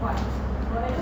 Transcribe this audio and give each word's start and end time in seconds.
cuatro. 0.00 0.99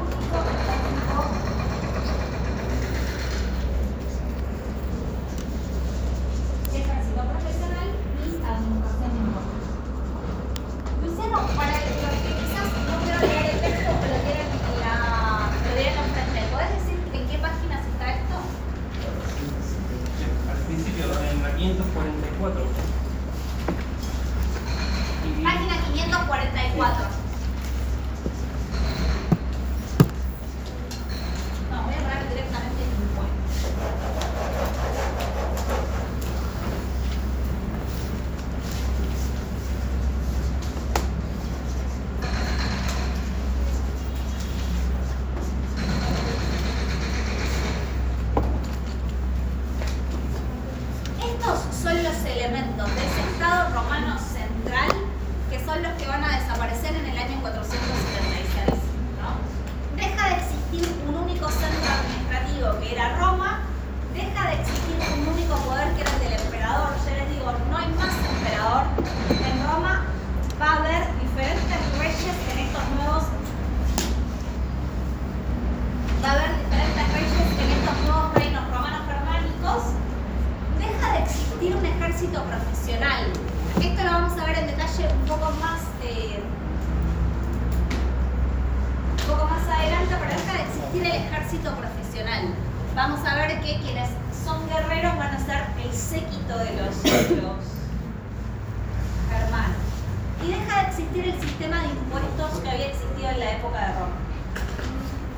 Existir 100.99 101.33
el 101.33 101.41
sistema 101.41 101.83
de 101.83 101.89
impuestos 101.95 102.61
que 102.61 102.71
había 102.71 102.87
existido 102.89 103.31
en 103.31 103.39
la 103.39 103.53
época 103.53 103.79
de 103.79 103.93
Roma. 103.95 104.19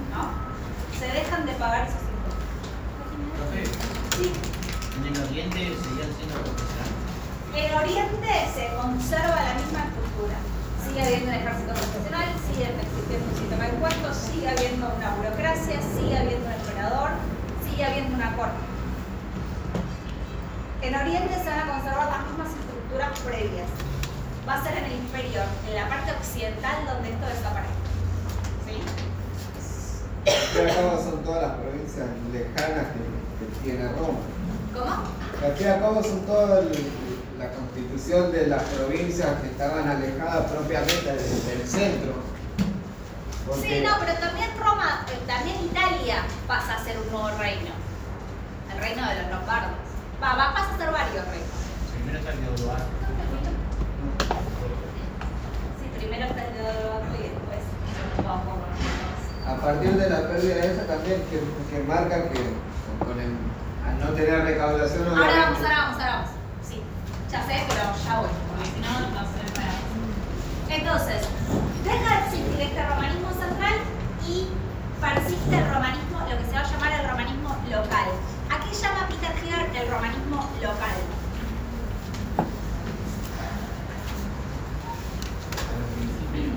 ¿No? 0.08 0.22
Se 0.98 1.06
dejan 1.06 1.44
de 1.44 1.53
pagar 1.53 1.86
esos 1.86 2.00
impuestos. 2.08 3.77
Sí. 4.16 4.33
en 4.97 5.16
el 5.16 5.22
oriente 5.22 5.58
seguían 5.84 6.11
siendo 6.16 6.34
profesionales. 6.41 6.97
En 7.53 7.75
Oriente 7.77 8.33
se 8.55 8.72
conserva 8.77 9.36
la 9.36 9.55
misma 9.61 9.81
estructura. 9.84 10.38
Sigue 10.81 11.03
habiendo 11.03 11.28
un 11.28 11.34
ejército 11.34 11.72
profesional, 11.75 12.28
sigue 12.48 12.64
existiendo 12.81 13.27
un 13.28 13.36
sistema 13.36 13.64
de 13.64 13.70
impuestos, 13.75 14.16
sigue 14.16 14.48
habiendo 14.48 14.86
una 14.97 15.11
burocracia, 15.16 15.77
sigue 15.92 16.16
habiendo 16.16 16.47
un 16.47 16.53
emperador, 16.53 17.11
sigue 17.69 17.84
habiendo 17.84 18.16
una 18.16 18.36
corte. 18.36 18.64
En 20.83 20.94
Oriente 20.94 21.34
se 21.37 21.50
van 21.50 21.60
a 21.60 21.72
conservar 21.75 22.06
las 22.06 22.22
mismas 22.28 22.49
estructuras 22.49 23.20
previas. 23.20 23.89
Va 24.48 24.54
a 24.54 24.62
ser 24.64 24.78
en 24.78 24.84
el 24.84 24.92
imperio, 24.92 25.40
en 25.68 25.74
la 25.74 25.88
parte 25.88 26.12
occidental, 26.12 26.86
donde 26.86 27.10
esto 27.10 27.26
desaparece. 27.26 27.74
¿Sí? 28.66 28.76
Cabo 30.74 31.02
son 31.02 31.22
todas 31.24 31.42
las 31.42 31.52
provincias 31.60 32.06
lejanas 32.32 32.86
que, 32.92 33.00
que 33.38 33.46
tiene 33.62 33.88
Roma. 33.92 34.18
¿Cómo? 34.74 35.46
Al 35.46 35.52
fin 35.56 35.66
y 35.66 35.70
al 35.70 35.80
cabo 35.80 36.02
son 36.02 36.20
toda 36.26 36.60
el- 36.60 37.00
la 37.38 37.50
constitución 37.52 38.32
de 38.32 38.46
las 38.48 38.62
provincias 38.64 39.40
que 39.40 39.46
estaban 39.48 39.88
alejadas 39.88 40.50
propiamente 40.52 41.06
del, 41.06 41.46
del 41.46 41.66
centro. 41.66 42.12
Sí, 43.62 43.80
no, 43.82 43.92
pero 43.98 44.12
también 44.20 44.50
Roma, 44.58 45.06
eh, 45.10 45.18
también 45.26 45.56
Italia 45.64 46.22
pasa 46.46 46.74
a 46.76 46.84
ser 46.84 46.98
un 46.98 47.10
nuevo 47.10 47.30
reino. 47.38 47.70
El 48.72 48.78
reino 48.78 49.08
de 49.08 49.22
los 49.22 49.30
lombardos. 49.32 49.78
Va, 50.22 50.34
va, 50.36 50.52
pasa 50.54 50.74
a 50.74 50.78
ser 50.78 50.92
varios 50.92 51.24
reinos. 51.28 51.48
Primero 51.96 52.18
está 52.18 52.30
el 52.32 52.40
de. 52.40 52.82
Primero 56.00 56.25
está 56.25 56.47
el 56.47 56.55
de 56.55 56.61
Odoacro 56.62 57.15
y 57.19 57.22
después. 57.28 57.61
A 59.47 59.55
partir 59.56 59.93
de 59.93 60.09
la 60.09 60.28
pérdida 60.28 60.65
esa 60.65 60.87
también 60.87 61.21
que, 61.28 61.41
que 61.69 61.83
marca 61.84 62.31
que 62.31 62.41
con 63.05 63.21
el, 63.21 63.37
al 63.84 63.99
no 64.00 64.06
tener 64.16 64.44
recaudación 64.44 65.09
Ahora 65.09 65.53
vamos, 65.53 65.59
ahora 65.61 65.77
vamos, 65.77 66.00
ahora 66.00 66.12
vamos. 66.16 66.31
Sí, 66.62 66.81
ya 67.31 67.44
sé, 67.44 67.65
pero 67.69 67.83
ya 68.05 68.21
voy, 68.21 68.33
porque 68.49 68.65
si 68.72 68.81
no, 68.81 68.93
no 69.12 69.21
se 69.28 69.37
me 69.44 69.50
para. 69.53 69.77
Entonces, 70.72 71.28
deja 71.84 72.09
de 72.17 72.25
existir 72.25 72.61
este 72.61 72.81
romanismo 72.88 73.31
central 73.37 73.77
y 74.25 74.49
persiste 75.00 75.53
el 75.59 75.69
romanismo, 75.69 76.17
lo 76.25 76.38
que 76.38 76.44
se 76.49 76.53
va 76.56 76.61
a 76.61 76.71
llamar 76.71 76.93
el 76.97 77.09
romanismo 77.11 77.50
local. 77.69 78.09
¿A 78.49 78.56
qué 78.65 78.72
llama 78.72 79.09
Peter 79.09 79.37
Heger 79.37 79.69
el 79.84 79.91
romanismo 79.91 80.49
local? 80.62 80.97
Al 85.71 85.77
principio. 85.84 86.50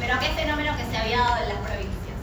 Pero 0.00 0.20
qué 0.20 0.26
fenómeno 0.34 0.76
que 0.76 0.84
se 0.84 0.96
había 0.98 1.18
dado 1.18 1.42
en 1.42 1.48
las 1.48 1.58
provincias. 1.58 2.18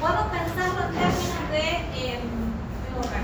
Podemos 0.00 0.26
pensarlo 0.26 0.80
en 0.82 0.92
términos 0.92 1.50
de. 1.50 1.64
Eh, 1.96 2.20
tengo 2.84 3.00
acá. 3.00 3.20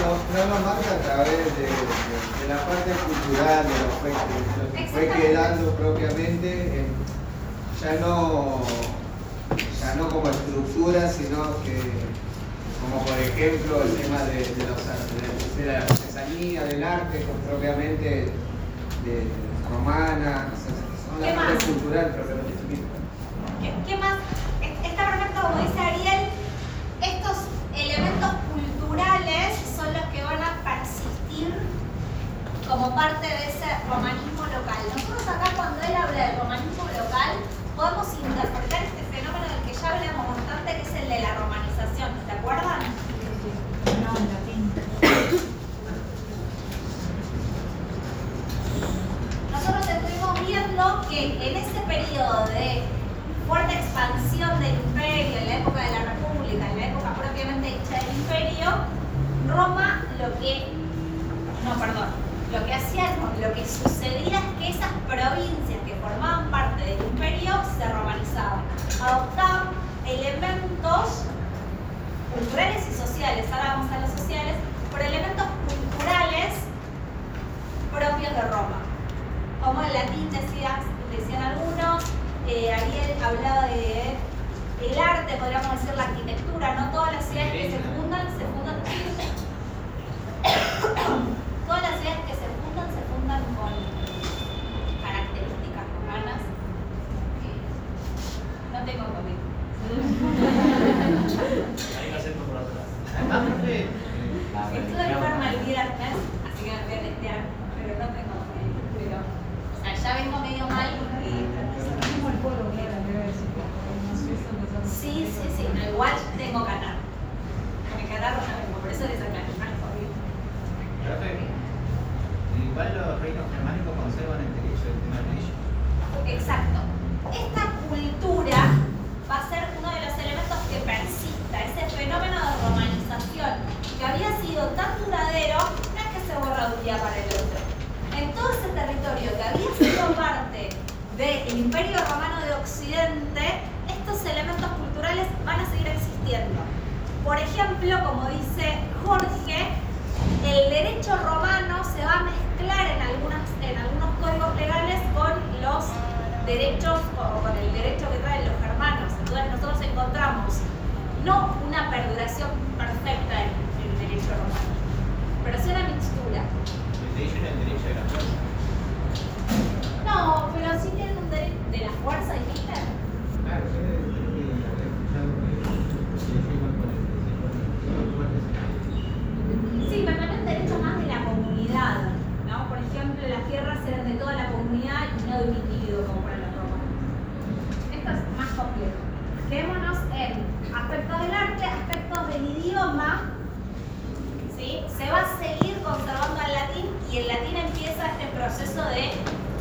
No, 0.00 0.63
a 0.78 0.98
través 1.02 1.28
de, 1.56 1.62
de- 1.62 2.42
de 2.42 2.48
la 2.48 2.66
parte 2.66 2.90
cultural, 2.92 3.64
de 3.64 3.78
lo, 3.82 3.90
fue, 4.00 4.10
de 4.10 4.62
lo 4.62 4.72
que 4.72 4.86
fue 4.88 5.22
quedando 5.22 5.70
propiamente, 5.72 6.80
eh, 6.80 6.86
ya 7.80 7.94
no 8.00 8.60
ya 9.80 9.94
no 9.96 10.08
como 10.08 10.28
estructura, 10.30 11.08
sino 11.10 11.62
que 11.62 11.78
como 12.80 13.02
por 13.04 13.18
ejemplo 13.18 13.82
el 13.82 13.96
tema 13.96 14.18
de, 14.24 14.38
los 14.40 15.56
de, 15.56 15.66
la 15.66 15.78
artesanía, 15.78 16.64
del 16.64 16.82
arte, 16.84 17.18
pues, 17.24 17.38
propiamente 17.48 18.32
de, 19.04 19.22
romana, 19.70 20.48
o 20.52 20.56
sea, 20.56 20.74
son 21.08 21.20
¿Qué 21.20 21.26
la 21.30 21.36
parte 21.36 21.54
más? 21.54 21.64
cultural 21.64 22.06
propiamente. 22.14 22.52
¿Qué, 23.62 23.72
qué 23.86 23.96
más? 23.98 24.18
Es- 24.60 24.90
Está 24.90 25.10
perfecto, 25.10 25.40
como 25.42 25.62
dice 25.62 25.80
Ariel, 25.80 26.28
estos 27.02 27.36
elementos 27.74 28.30
culturales 28.52 29.56
son 29.76 29.92
los 29.92 30.04
que 30.06 30.22
van 30.24 30.42
a 30.42 30.56
persistir 30.64 31.54
como 32.84 32.96
parte 32.96 33.26
de 33.26 33.48
ese 33.48 33.64
romanismo 33.88 34.44
local. 34.44 34.76
Nosotros 34.92 35.26
acá 35.26 35.56
cuando 35.56 35.80
él 35.80 35.96
habla 35.96 36.28
del 36.28 36.36
romanismo 36.36 36.84
local, 36.84 37.32
podemos 37.74 38.12
interpretar 38.12 38.82
este 38.84 39.02
fenómeno 39.08 39.46
del 39.48 39.64
que 39.64 39.72
ya 39.72 39.88
hablamos 39.88 40.36
bastante, 40.36 40.76
que 40.76 40.82
es 40.82 40.92
el 40.92 41.08
de 41.08 41.20
la 41.22 41.34
romanización. 41.34 42.12
¿Se 42.26 42.32
acuerdan? 42.32 42.80
No, 44.04 44.10
en 44.20 44.28
latín. 44.36 44.72
Nosotros 49.50 49.88
estuvimos 49.88 50.46
viendo 50.46 51.08
que 51.08 51.40
en 51.40 51.56
ese 51.56 51.80
periodo 51.88 52.44
de 52.52 52.84
fuerte 53.48 53.80
expansión 53.80 54.60
del 54.60 54.74
imperio, 54.74 55.38
en 55.38 55.48
la 55.48 55.56
época 55.56 55.80
de 55.80 55.90
la 55.90 56.04
República, 56.12 56.70
en 56.70 56.80
la 56.80 56.86
época 56.88 57.14
propiamente 57.14 57.80
dicha 57.80 57.96
del 58.04 58.12
imperio, 58.14 58.68
Roma 59.48 60.04
lo 60.20 60.38
que, 60.38 60.68
no, 61.64 61.80
perdón, 61.80 62.13
lo 63.64 63.88
que 64.00 64.23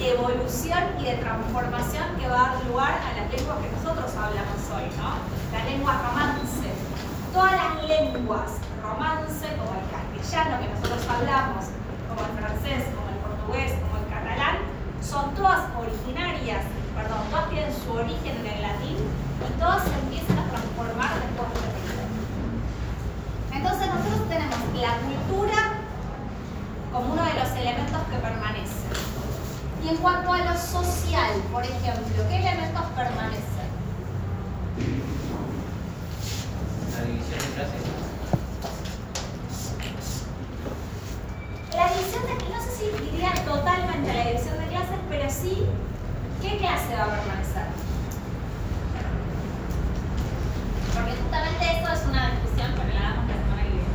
evolución 0.09 0.83
y 0.99 1.03
de 1.03 1.15
transformación 1.15 2.03
que 2.19 2.27
va 2.27 2.35
a 2.35 2.53
dar 2.53 2.65
lugar 2.65 2.99
a 2.99 3.13
las 3.15 3.31
lenguas 3.31 3.57
que 3.59 3.71
nosotros 3.71 4.11
hablamos 4.15 4.59
hoy, 4.75 4.87
¿no? 4.97 5.19
La 5.51 5.63
lengua 5.65 5.93
romance. 6.01 6.69
Todas 7.33 7.53
las 7.53 7.87
lenguas 7.87 8.51
romance, 8.83 9.47
como 9.57 9.71
el 9.79 9.85
castellano 9.89 10.59
que 10.59 10.67
nosotros 10.75 11.01
hablamos, 11.07 11.65
como 12.09 12.21
el 12.27 12.33
francés, 12.37 12.83
como 12.93 13.07
el 13.09 13.19
portugués, 13.23 13.71
como 13.79 14.03
el 14.03 14.07
catalán, 14.11 14.55
son 15.01 15.33
todas 15.33 15.71
originarias, 15.79 16.63
perdón, 16.95 17.23
todas 17.31 17.49
tienen 17.49 17.73
su 17.73 17.91
origen 17.91 18.37
en 18.43 18.47
el 18.47 18.61
latín 18.61 18.97
y 18.99 19.59
todas 19.59 19.83
se 19.83 19.93
empiezan 20.03 20.37
a 20.37 20.49
transformar 20.51 21.11
después 21.15 21.49
de. 21.57 21.73
Entonces 23.57 23.87
nosotros 23.87 24.29
tenemos 24.29 24.59
la 24.75 24.93
cultura 24.99 25.59
como 26.91 27.13
uno 27.13 27.23
de 27.23 27.33
los 27.33 27.49
elementos 27.57 28.01
que 28.09 28.17
permanece. 28.17 28.72
Y 29.83 29.89
en 29.89 29.97
cuanto 29.97 30.31
a 30.31 30.37
lo 30.37 30.57
social, 30.57 31.33
por 31.51 31.63
ejemplo, 31.63 32.23
¿qué 32.29 32.37
elementos 32.37 32.85
permanecen? 32.95 33.69
La 36.91 37.03
división 37.03 37.39
de 37.39 37.47
clases. 37.53 37.83
La 41.75 41.89
división 41.89 42.23
de 42.23 42.33
no 42.49 42.61
sé 42.63 42.71
si 42.77 42.85
diría 43.03 43.33
totalmente 43.43 44.13
la 44.13 44.25
división 44.27 44.57
de 44.59 44.67
clases, 44.67 44.99
pero 45.09 45.29
sí, 45.29 45.65
¿qué 46.41 46.57
clase 46.59 46.95
va 46.95 47.03
a 47.03 47.09
permanecer? 47.17 47.67
Porque 50.93 51.11
justamente 51.11 51.63
esto 51.65 51.91
es 51.91 52.05
una 52.07 52.31
discusión, 52.31 52.71
pero 52.77 52.93
la 52.93 53.01
damos 53.01 53.27
la 53.27 53.33
semana 53.33 53.63
que 53.63 53.69
viene. 53.69 53.91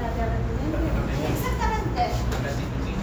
La 0.00 0.08
terrateniente. 0.16 0.78
Exactamente. 1.34 2.00
La 2.30 2.38
clase 2.38 2.62
inclusiva. 2.62 3.02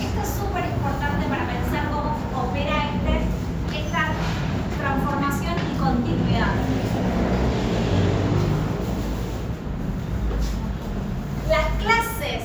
Esto 0.00 0.20
es 0.22 0.28
súper 0.28 0.64
importante 0.64 1.26
para 1.28 1.46
pensar 1.46 1.90
cómo 1.92 2.18
opera 2.34 2.76
este, 2.90 3.14
esta 3.78 4.02
transformación 4.80 5.54
y 5.70 5.78
continuidad. 5.78 6.52
Las 11.48 11.66
clases 11.82 12.42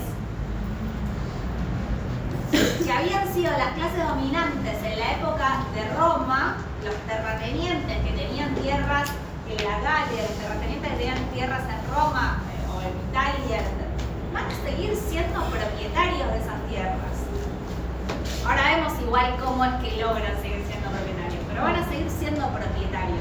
que 2.86 2.92
habían 2.92 3.33
sido 3.33 3.51
las 3.51 3.74
clases 3.74 4.07
dominantes 4.07 4.83
en 4.83 5.00
la 5.00 5.12
época 5.13 5.63
de 5.74 5.89
Roma, 5.98 6.57
los 6.83 6.95
terratenientes 7.07 7.98
que 8.04 8.12
tenían 8.12 8.54
tierras 8.56 9.10
en 9.50 9.57
la 9.63 9.80
Galia, 9.80 10.21
los 10.24 10.38
terratenientes 10.38 10.92
que 10.92 10.98
tenían 10.98 11.24
tierras 11.33 11.63
en 11.63 11.94
Roma 11.94 12.42
eh, 12.51 12.74
o 12.74 12.81
en 12.81 12.94
Italia, 13.10 13.62
van 14.33 14.45
a 14.45 14.69
seguir 14.69 14.95
siendo 14.95 15.44
propietarios 15.45 16.31
de 16.31 16.38
esas 16.39 16.62
tierras. 16.69 17.16
Ahora 18.48 18.75
vemos 18.75 18.94
igual 19.06 19.36
cómo 19.44 19.64
es 19.64 19.74
que 19.83 20.02
logran 20.02 20.35
seguir 20.42 20.64
siendo 20.68 20.90
propietarios, 20.90 21.44
pero 21.47 21.62
van 21.62 21.76
a 21.76 21.88
seguir 21.88 22.09
siendo 22.09 22.47
propietarios. 22.50 23.19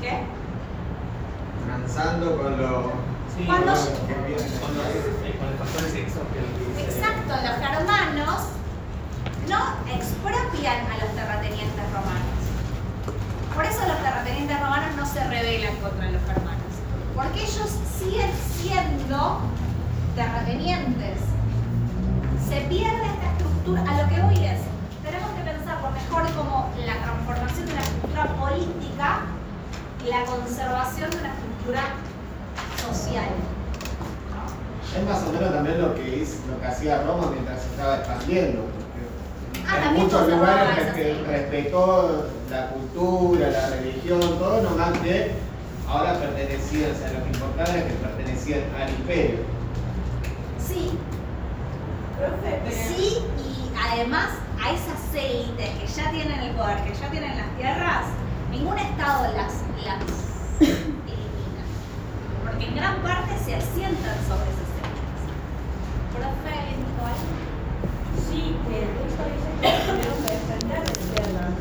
¿Qué? 0.00 0.22
Transando 1.66 2.36
con 2.38 2.56
lo 2.56 2.92
Sí, 3.36 3.44
Cuando- 3.46 3.70
los, 3.72 3.88
Exacto, 6.78 7.30
los 7.30 7.56
germanos 7.62 8.40
no 9.48 9.60
expropian 9.94 10.86
a 10.90 10.98
los 11.04 11.14
terratenientes 11.14 11.84
romanos. 11.92 12.40
Por 13.54 13.64
eso 13.64 13.86
los 13.86 13.98
terratenientes 14.02 14.60
romanos 14.60 14.96
no 14.96 15.06
se 15.06 15.24
rebelan 15.28 15.76
contra 15.76 16.10
los 16.10 16.22
germanos. 16.22 16.72
Porque 17.14 17.42
ellos 17.42 17.70
siguen 17.98 18.30
siendo 18.60 19.40
terratenientes. 20.16 21.29
Se 22.50 22.60
pierde 22.68 23.06
esta 23.06 23.30
estructura. 23.32 23.80
A 23.82 24.02
lo 24.02 24.08
que 24.08 24.20
voy 24.20 24.44
es, 24.44 24.60
tenemos 25.04 25.30
que 25.36 25.42
pensarlo 25.50 25.90
mejor 25.92 26.22
como 26.34 26.68
la 26.84 26.96
transformación 27.02 27.66
de 27.66 27.72
una 27.72 27.80
estructura 27.82 28.24
política 28.36 29.20
y 30.04 30.10
la 30.10 30.24
conservación 30.24 31.10
de 31.10 31.16
una 31.18 31.30
estructura 31.32 31.82
social. 32.84 33.30
Es 34.96 35.04
más 35.06 35.22
o 35.22 35.32
menos 35.32 35.54
también 35.54 35.80
lo 35.80 35.94
que, 35.94 36.16
hizo, 36.18 36.38
lo 36.50 36.60
que 36.60 36.66
hacía 36.66 37.02
Roma 37.02 37.28
mientras 37.32 37.62
se 37.62 37.68
estaba 37.70 37.96
expandiendo. 37.98 38.62
porque 38.62 39.62
Ah, 39.70 39.90
en 39.94 40.02
muchos 40.02 40.26
lugares 40.28 40.76
respe- 40.78 41.26
respetó 41.26 42.26
la 42.50 42.70
cultura, 42.70 43.50
la 43.50 43.68
religión, 43.70 44.18
todo, 44.20 44.62
nomás 44.62 44.98
que 44.98 45.32
ahora 45.88 46.14
pertenecían, 46.14 46.90
o 46.90 46.94
sea, 46.98 47.12
lo 47.12 47.22
que 47.24 47.30
importaba 47.30 47.68
era 47.70 47.86
que 47.86 47.94
pertenecían 47.94 48.60
al 48.76 48.90
imperio. 48.90 49.38
Sí, 52.70 53.24
y 53.38 53.72
además 53.74 54.28
a 54.62 54.72
esas 54.72 55.14
élites 55.14 55.70
que 55.70 55.86
ya 55.86 56.10
tienen 56.10 56.38
el 56.40 56.54
poder, 56.54 56.84
que 56.84 56.92
ya 56.92 57.10
tienen 57.10 57.36
las 57.36 57.56
tierras, 57.56 58.04
ningún 58.50 58.78
Estado 58.78 59.32
las, 59.32 59.54
las 59.84 60.02
elimina. 60.60 61.64
Porque 62.44 62.66
en 62.66 62.76
gran 62.76 63.02
parte 63.02 63.38
se 63.42 63.54
asientan 63.54 64.16
sobre 64.28 64.50
esas 64.52 64.70
élites. 64.84 65.20
¿Profe? 66.12 66.60
Sí, 68.28 68.54
que 68.68 68.78
eso 68.84 69.22
dice 69.24 69.48
que 69.60 69.68
tuvieron 69.90 70.16
que 70.22 70.30
defender 70.30 70.82
de 70.84 70.92
tierras. 71.14 71.54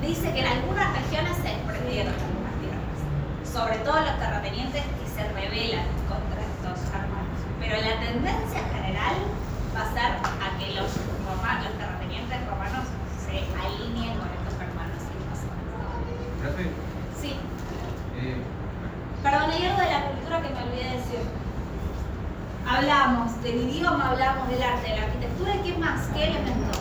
Dice 0.00 0.32
que 0.32 0.40
en 0.40 0.46
algunas 0.46 0.96
regiones 0.96 1.36
se 1.36 1.52
prendieron 1.68 2.14
algunas 2.14 2.54
tierras. 2.62 2.98
Sobre 3.52 3.78
todo 3.84 4.00
los 4.00 4.18
terratenientes 4.18 4.82
que 4.82 5.08
se 5.14 5.28
rebelan 5.32 5.84
saqueados 6.06 6.25
pero 7.66 7.82
la 7.82 7.98
tendencia 7.98 8.62
general 8.70 9.16
va 9.74 9.82
a 9.82 9.90
ser 9.90 10.22
a 10.22 10.56
que 10.56 10.70
los, 10.78 10.86
romanos, 11.26 11.66
los 11.66 11.78
terratenientes 11.78 12.38
romanos 12.46 12.86
se 13.18 13.42
alineen 13.58 14.14
con 14.18 14.30
estos 14.30 14.54
hermanos 14.62 15.02
invasores. 15.10 16.70
Sí. 17.20 17.34
Eh. 18.22 18.38
Perdón, 19.20 19.50
hay 19.50 19.66
algo 19.66 19.80
de 19.80 19.90
la 19.90 20.06
cultura 20.06 20.42
que 20.42 20.54
me 20.54 20.62
olvidé 20.62 20.84
de 20.84 20.96
decir. 20.96 21.22
Hablamos 22.68 23.42
del 23.42 23.68
idioma, 23.68 24.10
hablamos 24.10 24.48
del 24.48 24.62
arte, 24.62 24.88
de 24.88 24.96
la 25.00 25.02
arquitectura 25.06 25.56
y 25.56 25.58
qué 25.58 25.78
más, 25.78 26.06
qué 26.14 26.22
elemento? 26.22 26.78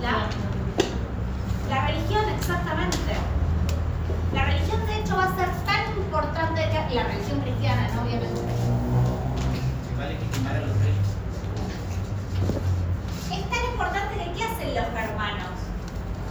La, 0.00 0.24
la 1.68 1.86
religión, 1.86 2.24
exactamente. 2.30 3.12
La 4.32 4.44
religión, 4.46 4.86
de 4.86 5.00
hecho, 5.00 5.16
va 5.16 5.24
a 5.24 5.36
ser 5.36 5.50
tan 5.66 5.98
importante 5.98 6.62
que 6.88 6.94
la 6.94 7.04
religión 7.04 7.40
cristiana, 7.40 7.88
no 7.94 8.02
obviamente 8.02 8.40
es 10.34 10.40
tan 13.50 13.64
importante 13.70 14.14
que 14.16 14.32
qué 14.32 14.42
hacen 14.42 14.74
los 14.74 14.84
hermanos 14.84 15.54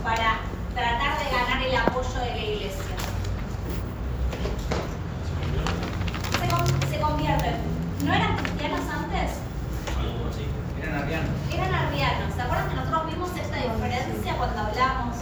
para 0.03 0.41
tratar 0.75 1.19
de 1.19 1.31
ganar 1.31 1.61
el 1.65 1.73
apoyo 1.73 2.19
de 2.19 2.31
la 2.31 2.37
iglesia. 2.37 2.83
Se, 6.91 6.99
convierten. 6.99 7.55
¿No 8.03 8.13
eran 8.13 8.35
cristianos 8.35 8.81
antes? 8.93 9.39
Algunos 9.97 10.35
sí. 10.35 10.47
Eran 10.81 10.95
arrianos. 10.95 11.29
Eran 11.53 11.73
arrianos. 11.73 12.35
¿Se 12.35 12.41
acuerdan 12.41 12.69
que 12.69 12.75
nosotros 12.75 13.05
vimos 13.05 13.29
esta 13.37 13.55
diferencia 13.55 14.35
cuando 14.35 14.59
hablamos? 14.59 15.12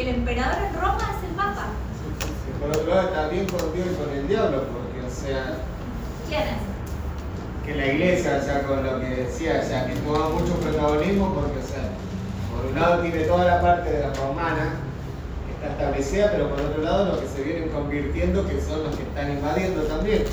y 0.00 0.02
el 0.02 0.08
emperador 0.14 0.64
en 0.64 0.80
Roma 0.80 0.98
es 1.18 1.28
el 1.28 1.36
Papa. 1.36 1.66
Por 2.58 2.70
otro 2.70 2.94
lado 2.94 3.08
también 3.10 3.46
con 3.46 3.72
Dios 3.74 3.86
y 3.92 3.94
con 4.02 4.16
el 4.16 4.28
diablo, 4.28 4.64
porque 4.72 5.06
o 5.06 5.10
sea. 5.10 5.56
¿Quién 6.26 6.42
es? 6.42 7.66
Que 7.66 7.74
la 7.74 7.86
iglesia, 7.86 8.38
o 8.40 8.44
sea, 8.44 8.62
con 8.62 8.82
lo 8.82 8.98
que 9.00 9.08
decía, 9.08 9.60
o 9.62 9.68
sea, 9.68 9.86
que 9.86 9.96
toma 9.96 10.30
mucho 10.30 10.54
protagonismo 10.54 11.34
porque, 11.34 11.58
o 11.58 11.66
sea, 11.66 11.90
por 12.50 12.64
un 12.66 12.80
lado 12.80 13.02
tiene 13.02 13.24
toda 13.24 13.44
la 13.44 13.60
parte 13.60 13.90
de 13.90 14.00
la 14.00 14.14
romana, 14.14 14.80
que 15.46 15.52
está 15.52 15.68
establecida, 15.68 16.30
pero 16.32 16.48
por 16.48 16.60
otro 16.60 16.82
lado 16.82 17.04
los 17.12 17.18
que 17.20 17.28
se 17.28 17.42
vienen 17.42 17.68
convirtiendo, 17.68 18.48
que 18.48 18.58
son 18.58 18.84
los 18.84 18.96
que 18.96 19.02
están 19.02 19.30
invadiendo 19.30 19.82
también. 19.82 20.24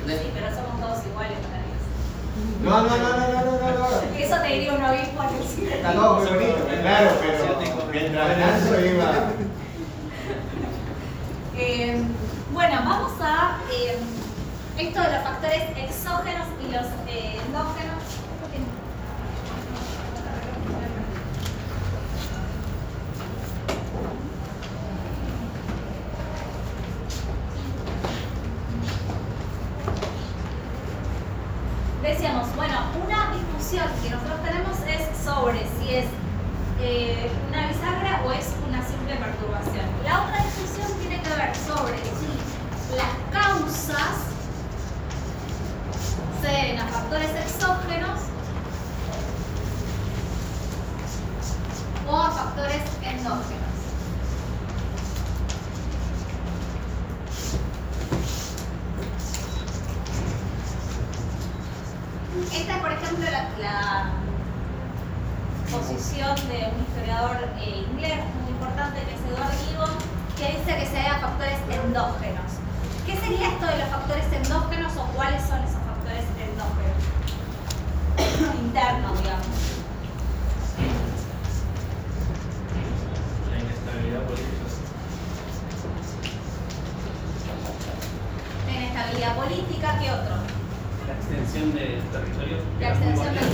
¿Entendés? 0.00 0.22
Sí, 0.22 0.30
pero 0.32 0.46
somos 0.48 0.80
todos 0.80 1.06
iguales. 1.06 1.51
No, 2.62 2.82
no, 2.82 2.96
no, 2.96 2.96
no, 2.96 3.18
no, 3.18 3.58
no, 3.58 3.78
no. 3.78 4.16
Eso 4.16 4.36
te 4.40 4.48
diría 4.48 4.74
un 4.74 4.84
obispo 4.84 5.22
Está 5.72 5.92
todo 5.92 6.20
muy 6.20 6.26
bonito, 6.26 6.58
claro, 6.80 7.10
pero 7.20 7.90
mientras 7.90 8.38
tanto 8.38 8.80
iba. 8.86 9.12
Eh, 11.58 12.02
bueno, 12.52 12.76
vamos 12.84 13.12
a 13.20 13.58
eh, 13.72 13.98
esto 14.78 15.00
de 15.00 15.12
los 15.12 15.22
factores 15.22 15.62
exógenos 15.76 16.46
y 16.60 16.72
los 16.72 16.86
eh, 17.08 17.40
endógenos 17.46 18.01
Dạ, 92.12 92.18
dạ, 92.20 92.44
La 92.80 92.88
abstención 92.88 93.51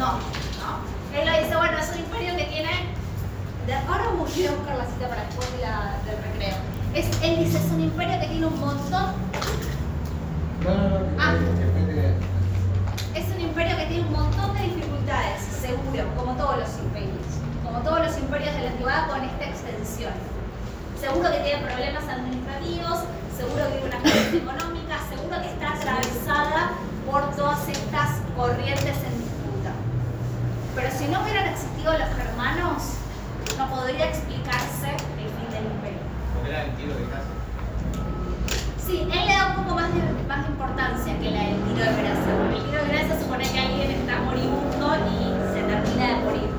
no, 0.00 0.16
¿no? 0.16 0.80
Él 1.12 1.28
lo 1.28 1.32
dice, 1.44 1.56
bueno, 1.56 1.76
es 1.78 1.90
un 1.92 1.98
imperio 1.98 2.36
que 2.36 2.44
tiene... 2.44 2.70
De, 3.66 3.74
ahora 3.74 4.08
voy 4.16 4.46
a 4.46 4.50
buscar 4.52 4.76
la 4.78 4.86
cita 4.86 5.08
para 5.08 5.24
después 5.26 5.52
de 5.52 5.58
del 5.60 6.18
recreo. 6.24 6.56
Es, 6.94 7.06
él 7.22 7.44
dice, 7.44 7.58
es 7.58 7.70
un 7.70 7.80
imperio 7.82 8.18
que 8.18 8.26
tiene 8.28 8.46
un 8.46 8.58
montón... 8.58 9.12
No, 10.64 10.74
no, 10.74 10.88
no. 10.88 11.06
Ah. 11.18 11.34
Es 13.14 13.26
un 13.28 13.40
imperio 13.40 13.76
que 13.76 13.86
tiene 13.86 14.06
un 14.06 14.12
montón 14.12 14.54
de 14.54 14.62
dificultades, 14.62 15.42
seguro, 15.60 16.04
como 16.16 16.32
todos 16.32 16.56
los 16.60 16.70
imperios. 16.80 17.28
Como 17.62 17.80
todos 17.80 18.00
los 18.06 18.18
imperios 18.18 18.54
de 18.54 18.60
la 18.62 18.70
antigüedad 18.70 19.08
con 19.10 19.22
esta 19.22 19.44
extensión. 19.44 20.12
Seguro 20.98 21.30
que 21.30 21.40
tiene 21.40 21.62
problemas 21.66 22.04
administrativos, 22.08 23.04
seguro 23.36 23.68
que 23.68 23.72
tiene 23.78 23.86
una 23.88 24.00
crisis 24.00 24.34
económica, 24.40 24.96
seguro 25.12 25.36
que 25.42 25.48
está 25.48 25.76
atravesada 25.76 26.72
por 27.04 27.36
todas 27.36 27.68
estas 27.68 28.20
corrientes 28.36 28.96
en 28.96 29.19
pero 30.74 30.88
si 30.96 31.08
no 31.08 31.22
hubieran 31.22 31.46
existido 31.48 31.92
los 31.98 32.08
germanos, 32.14 32.94
no 33.58 33.68
podría 33.68 34.06
explicarse 34.06 34.94
el 35.18 35.26
fin 35.26 35.50
del 35.50 35.66
imperio. 35.66 36.02
Porque 36.34 36.50
era 36.50 36.64
el 36.64 36.70
tiro 36.76 36.94
de 36.94 37.04
casa. 37.10 37.32
Sí, 38.78 39.02
él 39.02 39.26
le 39.26 39.34
da 39.34 39.46
un 39.50 39.64
poco 39.64 39.74
más 39.74 39.92
de, 39.92 40.00
más 40.28 40.46
importancia 40.48 41.18
que 41.18 41.30
la 41.30 41.42
del 41.42 41.60
tiro 41.66 41.82
de 41.84 41.94
gracia. 42.02 42.30
Porque 42.38 42.56
el 42.56 42.64
tiro 42.70 42.78
de 42.84 42.88
gracia 42.88 43.20
supone 43.20 43.44
que 43.50 43.58
alguien 43.58 43.90
está 43.90 44.18
moribundo 44.22 44.86
y 45.10 45.18
se 45.52 45.60
termina 45.66 46.06
de 46.06 46.16
morir. 46.24 46.50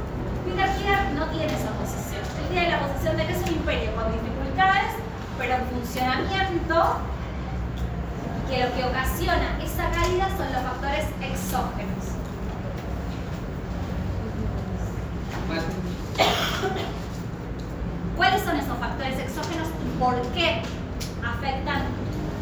Peter 0.43 0.69
Killer 0.76 1.02
no 1.15 1.26
tiene 1.32 1.54
esa 1.56 1.71
posición. 1.80 2.21
Él 2.21 2.47
tiene 2.52 2.69
la 2.69 2.80
posición 2.84 3.15
de 3.15 3.26
que 3.28 3.34
es 3.34 3.41
un 3.47 3.54
imperio 3.56 3.95
con 3.95 4.12
dificultades, 4.12 4.91
pero 5.39 5.56
en 5.56 5.63
funcionamiento, 5.71 6.78
que 8.52 8.60
lo 8.60 8.76
que 8.76 8.84
ocasiona 8.84 9.56
esa 9.63 9.88
caída 9.95 10.28
son 10.36 10.52
los 10.52 10.62
factores 10.67 11.08
exógenos. 11.24 12.01
por 20.02 20.18
qué 20.34 20.64
afectan, 21.24 21.84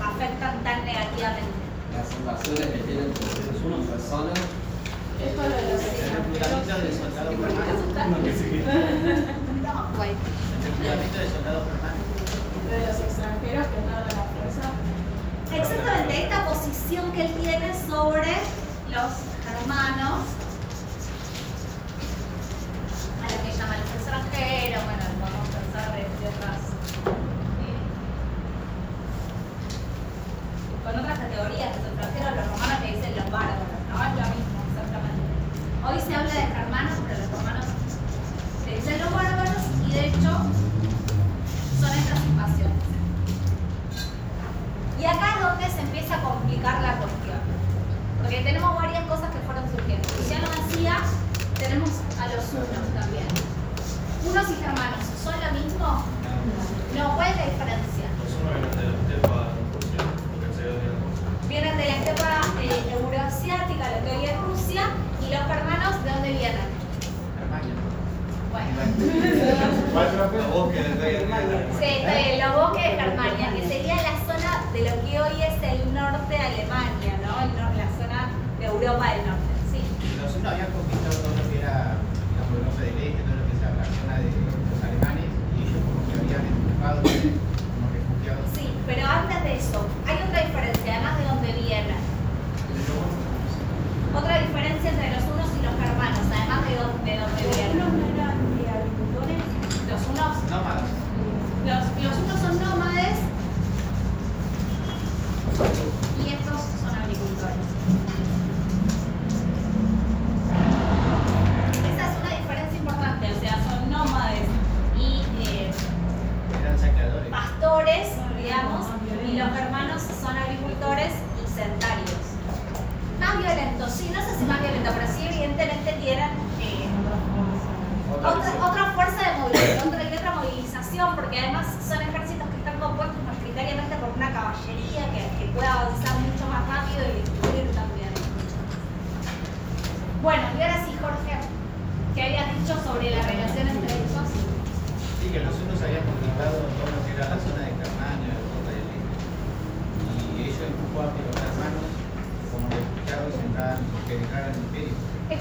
afectan 0.01 0.63
tan 0.63 0.85
negativamente. 0.85 1.51
Las 1.91 2.07
invasiones 2.15 2.67
que 2.71 2.77
tienen 2.87 3.11
por 3.11 3.83
personas. 3.85 4.39
Esto 5.19 5.41
lo 5.43 5.49
eh, 5.49 5.75
No, 9.61 9.73
güey. 9.97 10.11
de 12.69 12.79
los 12.87 12.99
extranjeros 12.99 13.67
que. 13.67 13.79
Exactamente, 15.51 16.23
esta 16.23 16.45
posición 16.47 17.11
que 17.11 17.25
él 17.25 17.33
tiene 17.41 17.73
sobre 17.87 18.37
los 18.87 19.11
hermanos, 19.49 20.21
a 23.19 23.23
los 23.23 23.39
que 23.41 23.51
llaman 23.57 23.79
los 23.81 23.91
extranjeros, 23.95 24.83
bueno, 24.85 24.98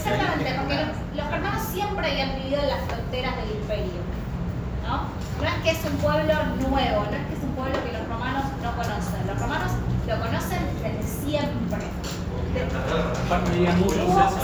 Exactamente, 0.09 0.55
porque 0.59 0.77
los, 1.17 1.29
germanos 1.29 1.63
siempre 1.73 2.11
habían 2.11 2.35
vivido 2.37 2.63
en 2.63 2.69
las 2.69 2.81
fronteras 2.87 3.37
del 3.37 3.51
imperio. 3.51 4.01
¿no? 4.87 5.19
no 5.41 5.49
es 5.49 5.55
que 5.63 5.71
es 5.71 5.85
un 5.85 5.97
pueblo 5.99 6.35
nuevo, 6.69 7.05
no 7.05 7.17
es 7.17 7.27
que 7.29 7.35
es 7.35 7.43
un 7.43 7.53
pueblo 7.55 7.77
que 7.85 7.93
los 7.93 8.09
romanos 8.09 8.45
no 8.63 8.71
conocen. 8.73 9.27
Los 9.27 9.39
romanos 9.39 9.73
lo 10.07 10.19
conocen 10.19 10.63
desde 10.83 11.03
siempre. 11.03 11.85
Hubo, 13.79 13.91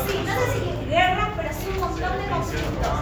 sí, 0.06 0.20
no 0.26 0.34
sé 0.34 0.52
si 0.52 0.88
guerras, 0.88 1.28
pero 1.36 1.48
sí 1.50 1.66
un 1.72 1.80
montón 1.80 2.18
de 2.18 2.26
conflictos. 2.28 2.96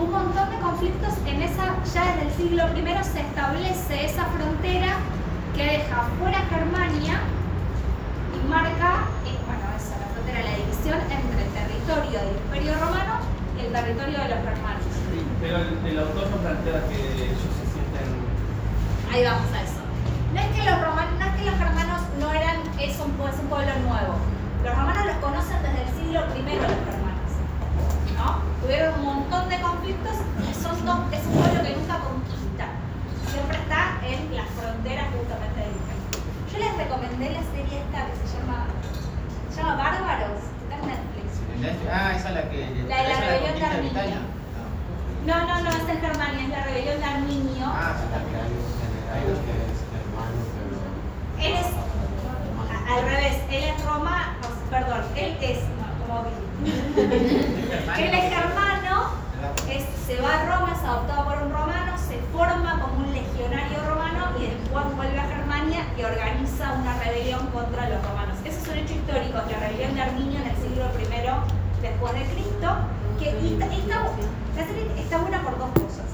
Un 0.00 0.10
montón 0.10 0.50
de 0.50 0.58
conflictos 0.58 1.14
en 1.26 1.42
esa, 1.42 1.74
ya 1.92 2.04
desde 2.06 2.28
el 2.28 2.32
siglo 2.36 2.62
I 2.76 3.04
se 3.04 3.20
establece 3.20 4.04
esa 4.06 4.24
frontera 4.26 4.96
que 5.54 5.64
deja 5.64 6.06
fuera 6.18 6.38
Germania 6.48 7.20
y 8.32 8.48
marca, 8.48 9.10
eh, 9.26 9.36
bueno, 9.44 9.66
esa, 9.76 9.98
la 9.98 10.06
frontera, 10.14 10.42
la 10.42 10.56
división 10.56 10.98
entre 11.02 11.42
el 11.44 11.50
territorio 11.52 12.20
del 12.20 12.38
Imperio 12.68 12.84
Romano 12.84 13.14
y 13.56 13.64
el 13.64 13.72
territorio 13.72 14.18
de 14.20 14.28
los 14.28 14.40
germanos. 14.44 14.84
Pero 15.40 15.56
el, 15.56 15.68
el 15.88 15.98
autor 16.04 16.28
no 16.28 16.36
plantea 16.36 16.84
que 16.88 17.00
ellos 17.00 17.48
se 17.56 17.64
sienten. 17.72 18.08
Ahí 19.08 19.24
vamos 19.24 19.48
a 19.56 19.62
eso. 19.64 19.80
No 20.36 20.40
es 20.40 20.48
que 20.52 20.62
los 20.68 20.76
romanos, 20.84 21.12
no 21.16 21.24
es 21.24 21.32
que 21.40 21.44
los 21.48 21.56
germanos 21.56 22.00
no 22.20 22.28
eran, 22.32 22.60
es 22.76 22.92
un, 23.00 23.16
pue- 23.16 23.32
es 23.32 23.40
un 23.40 23.48
pueblo 23.48 23.72
nuevo. 23.88 24.20
Los 24.60 24.76
romanos 24.76 25.06
los 25.06 25.16
conocen 25.24 25.56
desde 25.64 25.80
el 25.80 25.90
siglo 25.96 26.20
I 26.36 26.42
los 26.60 26.76
germanos. 26.84 27.30
¿no? 28.20 28.44
Tuvieron 28.60 29.00
un 29.00 29.04
montón 29.16 29.48
de 29.48 29.56
conflictos 29.64 30.16
y 30.44 30.52
son 30.52 30.76
es 30.76 31.24
un 31.24 31.32
pueblo 31.40 31.62
que 31.64 31.72
nunca 31.72 31.96
conquista. 32.04 32.66
Siempre 33.32 33.56
está 33.64 33.96
en 34.04 34.28
las 34.36 34.48
fronteras 34.60 35.08
justamente 35.16 35.56
del 35.56 35.72
imperio. 35.72 36.04
Yo 36.52 36.56
les 36.60 36.72
recomendé 36.76 37.32
la 37.32 37.44
serie 37.48 37.80
esta 37.80 38.12
que 38.12 38.14
se 38.28 38.36
llama, 38.36 38.68
se 39.48 39.56
llama 39.56 39.76
Bárbaros, 39.80 40.36
está 40.68 40.74
en 40.76 40.84
Netflix. 40.84 41.28
En 41.40 41.47
Netflix- 41.47 41.47
Ah, 41.90 42.14
esa 42.16 42.28
es 42.28 42.34
la 42.34 42.50
que. 42.50 42.60
La 42.88 42.96
de 42.96 43.08
la 43.08 43.10
esa 43.10 43.20
rebelión 43.20 43.58
de 43.58 43.64
Arminio. 43.64 43.90
Italia. 43.90 44.20
No, 45.26 45.46
no, 45.46 45.60
no, 45.60 45.70
es 45.70 45.88
en 45.88 46.00
Germania, 46.00 46.44
es 46.44 46.48
la 46.50 46.64
rebelión 46.64 46.98
de 46.98 47.04
Arminio. 47.04 47.66
Ah, 47.66 47.96
sí, 47.98 48.06
también. 48.14 48.46
Hay 49.12 49.22
dos 49.26 49.38
que 49.42 49.52
es 51.42 51.46
Él 51.46 51.54
es 51.58 51.88
al 52.88 53.02
revés, 53.04 53.36
él 53.50 53.64
es 53.64 53.84
Roma, 53.84 54.36
perdón, 54.70 55.02
él 55.14 55.36
es, 55.42 55.58
como 56.00 56.24
él 57.98 58.14
es 58.14 58.34
germano, 58.34 59.10
es, 59.68 59.84
se 60.06 60.20
va 60.22 60.40
a 60.40 60.46
Roma, 60.46 60.72
es 60.72 60.82
adoptado 60.84 61.24
por 61.24 61.42
un 61.42 61.52
romano, 61.52 61.92
se 61.98 62.18
forma 62.32 62.80
como 62.80 63.04
un 63.04 63.12
legionario 63.12 63.84
romano 63.84 64.32
y 64.40 64.46
después 64.46 64.96
vuelve 64.96 65.20
a 65.20 65.26
Germania 65.26 65.84
y 65.98 66.02
organiza 66.02 66.72
una 66.72 66.98
rebelión 66.98 67.46
contra 67.48 67.90
los 67.90 68.02
romanos. 68.02 68.38
Ese 68.44 68.58
es 68.58 68.68
un 68.68 68.78
hecho 68.78 68.94
histórico, 68.94 69.36
la 69.50 69.58
rebelión 69.58 69.94
de 69.94 70.00
Arminio 70.00 70.40
en 70.40 70.46
el 70.48 70.56
siglo 70.78 70.90
I 71.00 71.82
después 71.82 72.12
de 72.14 72.24
Cristo, 72.26 72.68
que 73.18 73.30
y 73.40 75.00
está, 75.00 75.18
buena 75.18 75.42
por 75.42 75.58
dos 75.58 75.70
cosas. 75.70 76.06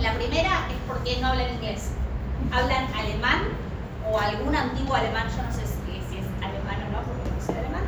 La 0.00 0.12
primera 0.14 0.68
es 0.68 0.76
porque 0.86 1.18
no 1.20 1.28
hablan 1.28 1.54
inglés, 1.54 1.90
hablan 2.52 2.92
alemán 2.94 3.44
o 4.10 4.18
algún 4.18 4.54
antiguo 4.54 4.94
alemán, 4.94 5.28
yo 5.34 5.42
no 5.42 5.52
sé 5.52 5.62
si, 5.64 6.16
es 6.16 6.26
alemán 6.42 6.76
o 6.88 6.92
no, 6.92 7.02
porque 7.08 7.30
no 7.30 7.40
sé 7.40 7.58
alemán, 7.58 7.84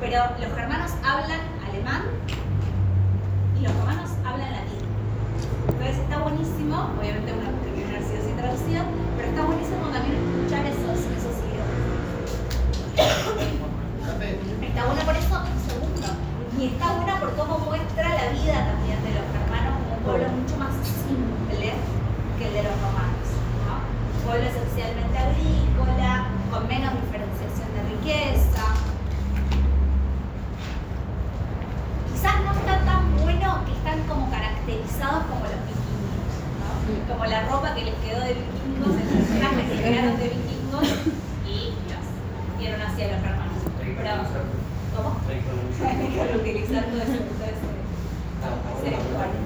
pero 0.00 0.24
los 0.40 0.56
germanos 0.56 0.92
hablan 1.04 1.40
alemán 1.68 2.02
y 3.58 3.62
los 3.62 3.74
romanos 3.76 4.10
hablan 4.24 4.52
latín. 4.52 4.80
Entonces 5.68 5.98
está 5.98 6.18
buenísimo, 6.18 6.90
obviamente 6.98 7.32
una 7.32 8.00
sido 8.00 8.22
así 8.22 8.32
traducido, 8.32 8.84
pero 9.16 9.28
está 9.28 9.44
buenísimo 9.44 9.86
también 9.92 10.33
Está 14.84 14.92
buena 14.92 15.06
por 15.06 15.16
eso, 15.16 15.40
un 15.40 15.60
segundo. 15.64 16.08
Y 16.60 16.66
está 16.66 16.92
buena 16.92 17.16
por 17.16 17.32
cómo 17.36 17.58
muestra 17.60 18.04
la 18.04 18.28
vida 18.36 18.68
también 18.68 19.00
de 19.00 19.16
los 19.16 19.24
germanos 19.32 19.80
como 19.80 19.96
un 19.96 20.02
pueblo 20.04 20.28
mucho 20.28 20.56
más 20.60 20.76
simple 20.84 21.72
que 22.36 22.44
el 22.44 22.52
de 22.52 22.62
los 22.68 22.76
romanos. 22.84 23.28
¿no? 23.64 23.80
Un 23.80 24.20
pueblo 24.28 24.44
esencialmente 24.44 25.16
agrícola, 25.16 26.28
con 26.52 26.68
menos 26.68 26.92
diferenciación 27.00 27.68
de 27.72 27.80
riqueza. 27.96 28.64
Quizás 32.12 32.36
no 32.44 32.52
está 32.52 32.84
tan 32.84 33.08
bueno 33.24 33.64
que 33.64 33.72
están 33.72 34.04
como 34.04 34.28
caracterizados 34.28 35.24
como 35.32 35.48
los 35.48 35.64
vikingos. 35.64 36.28
¿no? 36.60 36.68
Como 37.08 37.24
la 37.24 37.40
ropa 37.48 37.72
que 37.72 37.88
les 37.88 37.96
quedó 38.04 38.20
de 38.20 38.36
vikingos, 38.36 39.00
el 39.00 39.08
personaje 39.16 39.64
que 39.64 39.76
crearon 39.80 40.20
de 40.20 40.28
vikingos 40.28 40.88
y 41.48 41.72
los 41.88 42.04
dieron 42.60 42.84
hacia 42.84 43.16
los 43.16 43.20
germanos. 43.24 43.64
Pero, 43.80 44.54
¿Cómo? 44.94 45.16
Hay 45.26 46.03
todo 46.18 46.24
ese, 46.26 46.38
todo 46.38 47.02
ese, 47.02 47.18
ese 48.78 48.90
lenguaje. 48.90 49.38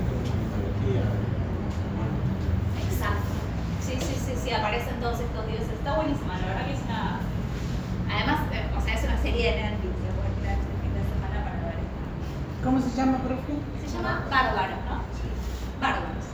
Exacto. 2.84 3.32
Sí, 3.80 3.92
sí, 4.00 4.14
sí, 4.26 4.32
sí, 4.42 4.50
aparecen 4.52 5.00
todos 5.00 5.20
estos 5.20 5.46
dioses. 5.46 5.70
Está 5.70 5.96
buenísima, 5.96 6.38
la 6.38 6.46
verdad 6.46 6.66
que 6.66 6.72
es 6.74 6.82
una. 6.84 7.20
Además, 8.10 8.38
eh, 8.52 8.64
o 8.76 8.80
sea, 8.80 8.94
es 8.94 9.04
una 9.04 9.18
serie 9.22 9.52
de 9.52 9.62
Netflix, 9.62 9.92
que 9.96 10.10
puedes 10.16 10.34
mirar 10.40 10.56
este 10.60 10.74
fin 10.80 10.92
de 10.96 11.02
semana 11.08 11.36
para 11.44 11.56
ver. 11.72 11.78
¿Cómo 12.64 12.80
se 12.80 12.90
llama, 12.96 13.18
profe? 13.24 13.52
Se 13.84 13.88
llama 13.96 14.24
Bárbaros, 14.30 14.80
¿no? 14.88 14.96
Bárbaros. 15.80 16.24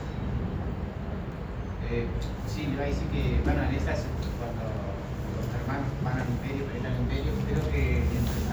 eh, 1.91 2.07
sí, 2.49 2.67
le 2.67 2.73
iba 2.75 2.83
a 2.83 2.87
decir 2.87 3.07
que, 3.15 3.41
bueno, 3.45 3.63
en 3.69 3.75
estas, 3.75 4.07
cuando 4.39 4.65
los 4.67 5.47
hermanos 5.55 5.87
van 6.03 6.17
al 6.23 6.29
imperio, 6.31 6.65
penetran 6.71 6.95
al 6.95 7.03
imperio, 7.07 7.33
creo 7.51 7.65
que 7.71 7.83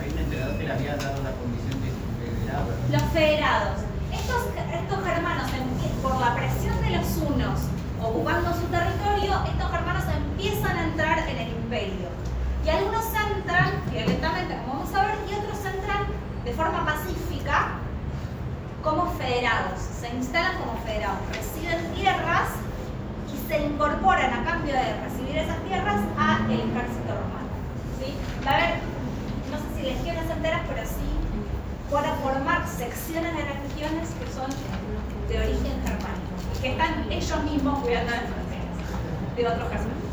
hay 0.01 0.07
un 0.11 0.17
emperador 0.19 0.53
que 0.57 0.63
le 0.65 0.73
había 0.73 0.95
dado 0.97 1.17
la 1.23 1.31
condición 1.37 1.77
de 1.81 1.89
federado. 2.21 2.69
Los 2.91 3.05
federados. 3.13 3.77
Estos, 4.11 4.41
estos 4.51 4.99
germanos, 5.05 5.47
empie- 5.53 5.93
por 6.01 6.19
la 6.19 6.35
presión 6.35 6.75
de 6.81 6.89
los 6.97 7.07
unos 7.21 7.59
ocupando 8.01 8.49
su 8.53 8.65
territorio, 8.73 9.45
estos 9.45 9.69
germanos 9.71 10.03
empiezan 10.09 10.75
a 10.75 10.83
entrar 10.89 11.19
en 11.29 11.37
el 11.37 11.49
imperio. 11.53 12.09
Y 12.65 12.69
algunos 12.69 13.05
entran 13.07 13.71
violentamente, 13.89 14.57
como 14.65 14.83
vamos 14.83 14.93
a 14.93 15.05
ver, 15.05 15.15
y 15.29 15.33
otros 15.33 15.57
entran 15.65 16.03
de 16.45 16.51
forma 16.53 16.85
pacífica 16.85 17.79
como 18.83 19.05
federados. 19.13 19.79
Se 19.79 20.09
instalan 20.21 20.55
como 20.57 20.77
federados, 20.85 21.17
reciben 21.33 21.93
tierras 21.93 22.49
y 23.33 23.49
se 23.49 23.65
incorporan 23.65 24.31
a 24.33 24.43
cambio 24.45 24.73
de 24.73 25.01
recibir 25.01 25.37
esas 25.37 25.57
tierras 25.63 25.99
al 26.17 26.45
ejército 26.45 27.09
romano. 27.09 27.49
¿sí? 27.97 28.13
Va 28.45 28.51
a 28.51 28.55
haber, 28.55 28.75
no 29.49 29.57
sé 29.57 29.65
si 29.75 29.81
legiones 29.81 30.29
enteras, 30.29 30.61
pero 30.69 30.85
sí 30.85 31.09
para 31.91 32.13
formar 32.15 32.65
secciones 32.67 33.35
de 33.35 33.43
religiones 33.43 34.09
que 34.15 34.27
son 34.31 34.49
de 35.27 35.37
origen 35.37 35.75
germánico 35.83 36.33
y 36.55 36.61
que 36.61 36.71
están 36.71 37.11
ellos 37.11 37.43
mismos 37.43 37.79
cuidando 37.79 38.11
las 38.11 38.21
fronteras 38.21 39.35
de 39.35 39.47
otros 39.47 39.69
germanos. 39.69 40.11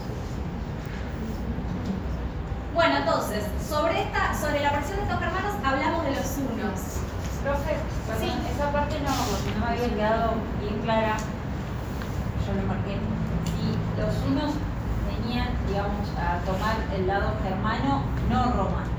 Bueno, 2.75 2.97
entonces, 2.97 3.45
sobre, 3.69 4.03
esta, 4.03 4.35
sobre 4.35 4.61
la 4.61 4.69
aparición 4.71 4.97
de 4.99 5.03
estos 5.05 5.21
germanos 5.21 5.55
hablamos 5.65 6.05
de 6.05 6.11
los 6.11 6.39
unos. 6.39 6.98
Profe, 7.49 7.77
perdón, 8.07 8.23
Sí. 8.29 8.33
esa 8.53 8.71
parte 8.73 9.01
no, 9.01 9.09
porque 9.09 9.51
no 9.57 9.65
me 9.65 9.73
había 9.73 9.89
quedado 9.97 10.35
bien 10.61 10.77
clara. 10.85 11.17
Yo 12.45 12.53
lo 12.53 12.63
marqué. 12.69 13.01
Si 13.49 13.73
los 13.97 14.13
unos 14.29 14.53
venían, 15.09 15.49
digamos, 15.67 16.05
a 16.21 16.45
tomar 16.45 16.77
el 16.95 17.07
lado 17.07 17.33
germano, 17.43 18.03
no 18.29 18.53
romano. 18.53 18.93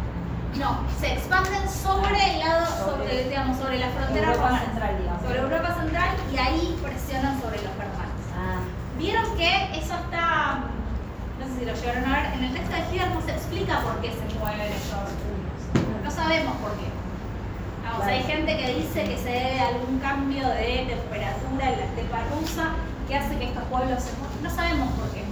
No, 0.57 0.81
se 0.99 1.13
expanden 1.13 1.69
sobre 1.69 2.17
el 2.33 2.39
lado, 2.39 2.65
sobre, 2.65 3.23
digamos, 3.29 3.57
sobre 3.59 3.77
la 3.77 3.89
frontera 3.89 4.27
Europa 4.33 4.47
romana. 4.49 4.65
central, 4.65 4.97
digamos. 4.97 5.21
Sobre 5.21 5.39
Europa 5.39 5.75
Central 5.81 6.09
y 6.33 6.37
ahí 6.37 6.79
presionan 6.81 7.39
sobre 7.41 7.57
los 7.61 7.73
germanos. 7.77 8.21
Ah, 8.33 8.65
Vieron 8.97 9.37
que 9.37 9.77
eso 9.77 9.93
está, 9.93 10.65
no 11.39 11.45
sé 11.45 11.53
si 11.59 11.65
lo 11.65 11.73
llegaron 11.75 12.03
a 12.11 12.17
ver, 12.17 12.33
en 12.33 12.43
el 12.45 12.53
texto 12.53 12.73
de 12.75 12.81
Hitler 12.81 13.11
no 13.13 13.21
se 13.21 13.31
explica 13.31 13.79
por 13.81 14.01
qué 14.01 14.09
se 14.09 14.39
mueven 14.39 14.73
esos. 14.73 15.05
No 16.03 16.09
sabemos 16.11 16.55
por 16.57 16.71
qué. 16.81 16.89
Hay 18.03 18.23
gente 18.23 18.57
que 18.57 18.73
dice 18.75 19.03
que 19.03 19.17
se 19.17 19.29
debe 19.29 19.59
a 19.59 19.67
algún 19.69 19.99
cambio 19.99 20.47
de 20.47 20.85
temperatura 20.87 21.71
en 21.73 21.79
la 21.79 21.85
estepa 21.85 22.19
rusa 22.33 22.69
que 23.07 23.15
hace 23.15 23.37
que 23.37 23.45
estos 23.45 23.63
pueblos 23.65 24.01
se 24.03 24.11
muevan. 24.17 24.43
No 24.43 24.49
sabemos 24.49 24.87
por 24.93 25.09
qué. 25.11 25.23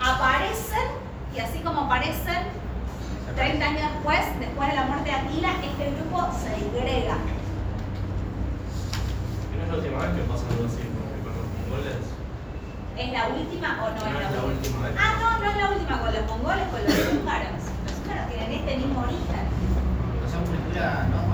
Aparecen 0.00 0.88
y 1.34 1.40
así 1.40 1.58
como 1.60 1.82
aparecen, 1.82 2.42
30 3.36 3.64
años 3.64 3.82
después, 3.94 4.20
después 4.40 4.68
de 4.68 4.74
la 4.74 4.84
muerte 4.84 5.10
de 5.10 5.16
Atila, 5.16 5.50
este 5.62 5.90
grupo 5.96 6.28
se 6.40 6.50
disgrega. 6.56 7.16
No 9.54 9.62
es 9.62 9.68
la 9.68 9.74
última 9.76 9.98
vez 10.00 10.10
que 10.16 10.22
pasa 10.30 10.44
algo 10.50 10.64
así, 10.66 10.82
con 11.22 11.32
los 11.36 11.46
mongoles. 11.54 12.02
¿Es 12.98 13.08
la 13.12 13.22
última 13.28 13.68
o 13.84 13.88
no, 13.90 14.00
No 14.00 14.06
es 14.06 14.24
la 14.24 14.30
la 14.30 14.42
última? 14.44 14.50
última 14.50 14.78
vez. 14.88 14.94
Ah, 14.98 15.12
no, 15.20 15.38
no 15.38 15.50
es 15.50 15.56
la 15.56 15.66
última 15.70 15.94
con 16.00 16.10
los 16.14 16.24
mongoles, 16.26 16.66
con 16.68 16.80
los 16.84 16.96
húngaros. 17.14 17.62
Los 17.86 17.94
húngaros 18.02 18.26
tienen 18.32 18.50
este 18.52 18.72
mismo 18.76 18.98
origen. 19.00 19.44
No 20.20 20.26
son 20.28 20.42
cultura 20.50 21.06
nómada, 21.06 21.29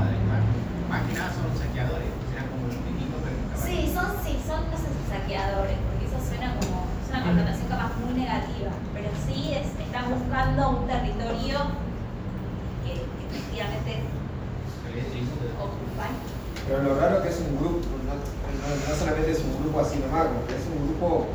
más 0.88 1.02
que 1.06 1.14
nada 1.14 1.30
son 1.34 1.50
saqueadores, 1.58 2.10
eran 2.32 2.46
como 2.50 2.70
los 2.70 2.78
niñitos 2.86 3.18
pero 3.22 3.34
nunca 3.36 3.56
Sí, 3.58 3.76
son, 3.90 4.08
sí, 4.22 4.38
son 4.46 4.70
los 4.70 4.80
saqueadores, 5.10 5.78
porque 5.86 6.04
eso 6.06 6.18
suena 6.22 6.54
como 6.62 6.86
es 7.02 7.08
una 7.10 7.22
connotación 7.22 7.68
capaz 7.68 7.90
muy 7.98 8.14
negativa, 8.14 8.70
pero 8.94 9.08
sí 9.26 9.54
están 9.54 10.06
buscando 10.10 10.82
un 10.82 10.86
territorio 10.86 11.58
que, 12.84 12.92
efectivamente 13.02 14.06
ocupan. 15.58 16.12
Pero 16.68 16.82
lo 16.82 17.00
raro 17.00 17.22
que 17.22 17.28
es 17.28 17.38
un 17.40 17.58
grupo, 17.58 17.80
no, 18.04 18.14
no, 18.14 18.94
solamente 18.98 19.32
es 19.32 19.40
un 19.40 19.62
grupo 19.62 19.80
así 19.80 19.98
nomás, 19.98 20.26
es 20.50 20.66
un 20.66 20.86
grupo 20.86 21.26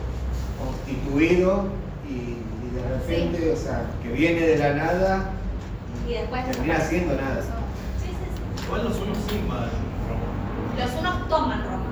constituido 0.59 1.67
y, 2.07 2.39
de 2.75 2.81
repente, 2.87 3.51
o 3.51 3.55
sea, 3.55 3.85
que 4.01 4.09
viene 4.09 4.41
de 4.41 4.57
la 4.57 4.73
nada 4.73 5.31
y 6.07 6.13
después 6.13 6.51
termina 6.51 6.77
haciendo 6.77 7.15
nada. 7.15 7.41
Igual 8.71 8.83
los 8.87 8.97
unos 9.03 9.17
sí 9.27 9.35
invaden 9.35 9.69
Roma. 10.07 10.31
Los 10.79 10.91
unos 10.95 11.27
toman 11.27 11.61
Roma. 11.61 11.91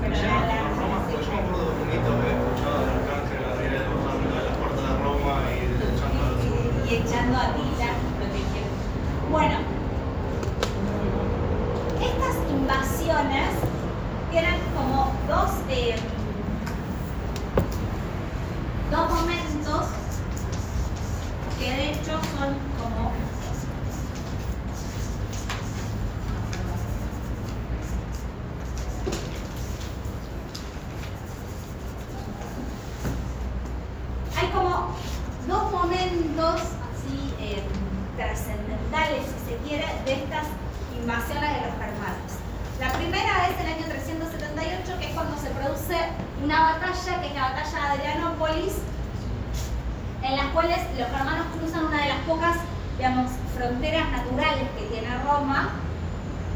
Pero 0.00 0.14
Llegan 0.16 0.40
la, 0.48 0.54
la- 0.56 0.80
Roma, 0.80 0.96
porque 1.04 1.20
yo 1.26 1.30
me 1.32 1.38
acuerdo 1.44 1.64
de 1.68 1.72
un 1.76 1.88
mito 1.92 2.08
que 2.08 2.24
he 2.24 2.34
escuchado 2.40 2.76
del 2.80 2.88
arcángel 2.88 3.40
Gabriel 3.44 3.84
bajando 3.92 4.28
de 4.32 4.44
las 4.48 4.56
puertas 4.56 4.80
de 4.88 4.94
Roma 5.04 5.34
y 5.44 5.60
echando 5.84 6.20
a 6.24 6.28
los 6.32 6.40
y, 6.40 6.88
y 6.88 6.94
echando 7.04 7.36
a 7.36 7.46
Tila 7.52 7.90
lo 8.16 8.26
que 8.32 8.40
quieren. 8.48 8.72
Bueno, 9.28 9.56
estas 12.00 12.34
invasiones 12.48 13.52
tienen 14.32 14.56
como 14.72 15.12
dos, 15.28 15.50
eh, 15.68 15.96
dos 18.90 19.06
momentos 19.20 19.84
que 21.60 21.68
de 21.68 21.90
hecho 21.92 22.12
son 22.40 22.56
como 22.80 23.12
hay 34.40 34.48
como 34.48 34.88
dos 35.46 35.72
momentos 35.72 36.60
así 36.60 37.34
eh, 37.40 37.62
trascendentales, 38.16 39.22
si 39.26 39.50
se 39.52 39.56
quiere, 39.58 39.86
de 40.04 40.12
estas 40.14 40.46
invasiones 41.00 41.50
de 41.54 41.60
los 41.66 41.76
germanos. 41.78 42.30
La 42.80 42.90
primera 42.92 43.48
es 43.48 43.60
el 43.60 43.66
año 43.74 43.86
378, 43.86 44.98
que 44.98 45.06
es 45.06 45.14
cuando 45.14 45.36
se 45.38 45.50
produce 45.50 45.96
una 46.42 46.60
batalla, 46.74 47.20
que 47.20 47.26
es 47.28 47.34
la 47.34 47.42
batalla 47.42 47.78
de 47.80 48.08
Adrianópolis, 48.08 48.74
en 50.22 50.36
las 50.36 50.46
cuales 50.46 50.78
los 50.98 51.08
germanos 51.08 51.46
cruzan 51.56 51.84
una 51.86 52.02
de 52.02 52.08
las 52.08 52.18
pocas, 52.26 52.56
digamos, 52.96 53.30
fronteras 53.56 54.10
naturales 54.10 54.64
que 54.76 54.84
tiene 54.90 55.08
Roma, 55.22 55.70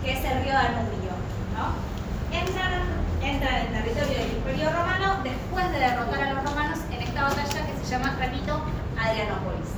que 0.02 0.12
es 0.12 0.24
el 0.24 0.42
río 0.42 0.54
Danubio, 0.54 1.14
¿no? 1.54 1.76
Entran, 2.36 2.82
entran 3.22 3.54
en 3.54 3.66
el 3.66 3.72
territorio 3.72 4.18
del 4.18 4.32
Imperio 4.38 4.70
Romano 4.70 5.20
después 5.22 5.70
de 5.70 5.78
derrotar 5.78 6.20
a 6.22 6.32
los 6.34 6.44
romanos 6.44 6.78
en 6.90 7.02
esta 7.02 7.22
batalla 7.24 7.66
que 7.66 7.84
se 7.84 7.90
llama, 7.90 8.16
repito, 8.18 8.60
Adrianópolis. 8.98 9.68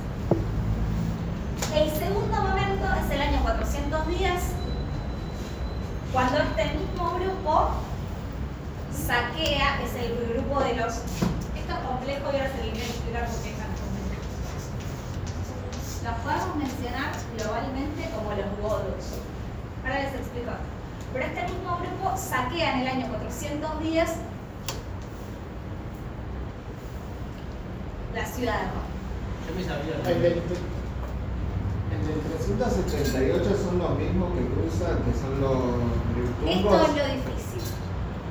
El 1.75 1.89
segundo 1.91 2.41
momento 2.41 2.85
es 3.05 3.11
el 3.15 3.21
año 3.21 3.39
410, 3.43 4.33
cuando 6.11 6.37
este 6.39 6.77
mismo 6.77 7.15
grupo 7.15 7.69
saquea, 8.93 9.81
es 9.81 9.95
el 9.95 10.33
grupo 10.33 10.59
de 10.59 10.75
los... 10.75 10.93
Esto 11.55 11.73
es 11.73 11.87
complejo 11.87 12.31
y 12.31 12.35
ahora 12.35 12.51
se 12.51 12.63
les 12.63 12.73
voy 12.73 12.81
a 12.81 12.85
explicar 12.85 13.27
por 13.27 13.39
qué 13.41 13.49
es 13.49 13.57
tan 13.57 13.71
complejo. 13.79 14.27
Los 16.03 16.15
podemos 16.19 16.55
mencionar 16.57 17.11
globalmente 17.37 18.09
como 18.15 18.31
los 18.31 18.51
godos. 18.61 19.03
Ahora 19.83 20.03
les 20.03 20.13
explico. 20.15 20.51
Pero 21.13 21.25
este 21.25 21.43
mismo 21.43 21.77
grupo 21.77 22.17
saquea 22.17 22.73
en 22.75 22.81
el 22.81 22.87
año 22.87 23.07
410 23.09 24.09
la 28.15 28.25
ciudad 28.25 28.59
de 28.59 28.67
Roma. 28.67 28.83
Yo 29.47 29.55
me 29.55 29.63
sabía. 29.63 29.95
El 30.13 30.21
del, 30.21 30.43
el 31.91 32.07
del 32.07 32.19
378 32.37 33.63
son 33.63 33.79
los 33.79 33.97
mismos 33.97 34.33
que 34.33 34.45
cruzan, 34.47 35.03
que 35.03 35.13
son 35.17 35.39
los 35.39 36.00
Esto 36.47 36.75
es 36.75 36.89
lo 36.89 37.05
difícil. 37.15 37.61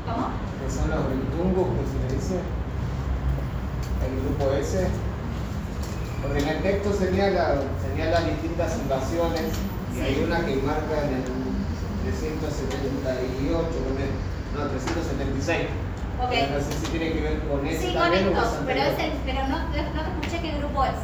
¿Cómo? 0.06 0.26
que 0.60 0.68
son 0.70 0.90
los 0.90 1.02
riptungos, 1.08 1.68
que 1.72 1.84
se 1.88 1.96
le 2.04 2.08
dice, 2.20 2.36
el 4.04 4.12
grupo 4.20 4.52
ese. 4.52 4.88
Porque 6.22 6.38
en 6.40 6.48
el 6.48 6.62
texto 6.62 6.92
señala, 6.92 7.62
señala 7.80 8.20
distintas 8.20 8.76
invasiones 8.76 9.56
y 9.96 10.00
hay 10.00 10.22
una 10.22 10.44
que 10.44 10.56
marca 10.60 11.00
en 11.08 11.14
el 11.16 11.24
378, 12.04 13.56
no, 14.52 14.68
376. 14.68 15.68
Ok. 16.20 16.28
Pero 16.28 16.52
no 16.52 16.60
sé 16.60 16.72
si 16.76 16.86
tiene 16.92 17.12
que 17.12 17.20
ver 17.22 17.40
con 17.48 17.64
ese 17.66 17.80
Sí, 17.80 17.92
con 17.94 18.02
también 18.02 18.28
o 18.28 18.30
estos, 18.36 18.48
con 18.52 18.66
pero, 18.66 18.80
es 18.82 18.88
anterior. 18.90 19.16
el, 19.16 19.24
pero 19.24 19.40
no, 19.48 19.58
no 19.64 19.72
te 19.72 19.80
escuché 19.80 20.36
qué 20.44 20.58
grupo 20.60 20.84
es. 20.84 20.98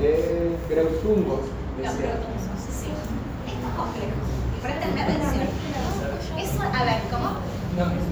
Eh, 0.00 0.56
Creutungos. 0.68 1.44
Los 1.76 1.92
protunsos, 1.92 2.56
sí. 2.72 2.88
Esto 2.88 3.66
es 3.68 3.74
complejo. 3.76 4.16
Y 4.56 4.60
préstenme 4.64 5.02
atención. 5.02 5.48
Eso, 6.38 6.62
a 6.62 6.84
ver, 6.84 7.00
¿cómo? 7.10 7.38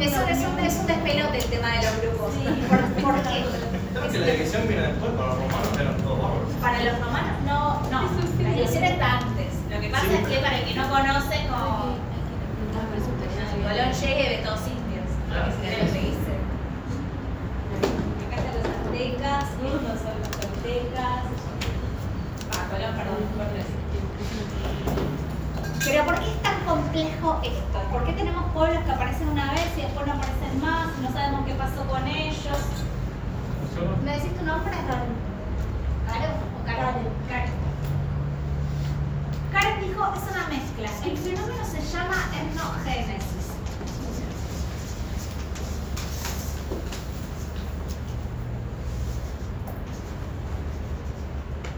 Eso 0.01 0.20
es 0.29 0.38
un, 0.44 0.59
es 0.59 0.75
un 0.77 0.87
despelote 0.87 1.38
el 1.38 1.44
tema 1.44 1.68
de 1.70 1.83
los 1.87 2.01
grupos. 2.03 2.33
¿Por, 2.68 2.81
por 3.03 3.14
qué? 3.22 3.44
Creo 3.94 4.11
que 4.11 4.18
la 4.18 4.27
división 4.27 4.62
viene 4.66 4.83
después, 4.88 5.12
para 5.12 5.29
los 5.29 5.38
romanos 5.38 5.68
eran 5.79 5.96
todos 5.98 6.18
bárbaros. 6.22 6.48
Para 6.61 6.85
los 6.85 6.98
romanos 6.98 7.37
no, 7.46 7.81
no. 7.90 8.01
La 8.42 8.51
división 8.55 8.85
está 8.85 9.18
antes. 9.18 9.53
Lo 9.70 9.81
que 9.81 9.88
pasa 9.88 10.07
Sí. 10.07 10.14
es 10.20 10.29
que 10.29 10.37
para 10.38 10.59
el 10.59 10.64
que 10.66 10.75
no 10.75 10.88
conoce, 10.90 11.37
como 11.48 11.96
Colón 13.62 13.92
llegue 13.92 14.29
ve 14.29 14.42
todos 14.44 14.61
indios. 14.66 15.09
Lo 15.31 15.62
que 15.62 15.87
se 15.92 15.98
dice. 16.11 16.33
Acá 18.27 18.37
están 18.37 18.55
los 18.59 18.66
aztecas, 18.83 19.44
estos 19.62 19.98
son 20.03 20.14
los 20.18 20.31
toltecas. 20.31 21.22
Ah, 22.53 22.64
Colón, 22.70 22.92
perdón, 22.96 23.22
por 23.38 23.48
decir. 23.55 23.82
Pero 25.85 26.05
¿por 26.05 26.18
qué 26.21 26.27
es 26.31 26.42
tan 26.42 26.61
complejo 26.64 27.40
esto? 27.42 27.79
¿Por 27.90 28.05
qué 28.05 28.12
tenemos 28.12 28.51
pueblos 28.53 28.83
que 28.85 28.90
aparecen 28.92 29.29
una 29.29 29.53
vez 29.53 29.66
y 29.77 29.83
después 29.83 30.07
no 30.07 30.12
aparecen 30.12 30.61
más? 30.61 30.87
No 30.99 31.12
sabemos 31.12 31.47
qué 31.47 31.55
pasó 31.55 31.85
con 31.88 32.07
ellos. 32.07 32.59
¿Me 34.05 34.12
decís 34.16 34.37
tu 34.38 34.45
nombre? 34.45 34.73
¿Caro 36.07 36.31
o 36.61 36.64
Karen? 36.66 37.09
Karen. 37.29 37.51
Karen 39.53 39.81
dijo, 39.81 40.03
es 40.14 40.23
una 40.31 40.47
mezcla. 40.49 41.09
El 41.09 41.16
fenómeno 41.18 41.64
se 41.64 41.81
llama 41.92 42.16
etnogénesis. 42.38 43.42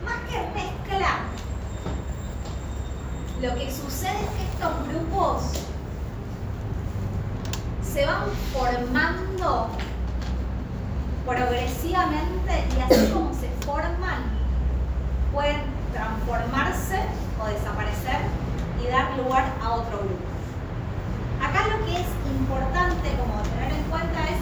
Más 0.05 0.21
que 0.29 0.38
mezcla, 0.55 1.19
lo 3.40 3.55
que 3.55 3.71
sucede 3.73 4.11
es 4.21 4.31
que 4.31 4.45
estos 4.53 4.88
grupos 4.88 5.43
se 7.83 8.07
van 8.07 8.25
formando 8.53 9.69
progresivamente 11.25 12.64
y 12.77 12.81
así 12.81 13.12
como 13.12 13.33
se 13.33 13.49
forman, 13.64 14.25
pueden 15.33 15.62
transformarse 15.93 16.99
o 17.40 17.47
desaparecer 17.47 18.21
y 18.83 18.88
dar 18.90 19.17
lugar 19.17 19.53
a 19.62 19.71
otro 19.73 19.99
grupo. 19.99 20.25
Acá 21.43 21.67
lo 21.69 21.85
que 21.87 21.93
es 22.01 22.07
importante 22.40 23.09
como 23.17 23.40
tener 23.43 23.73
en 23.73 23.85
cuenta 23.90 24.21
es 24.29 24.40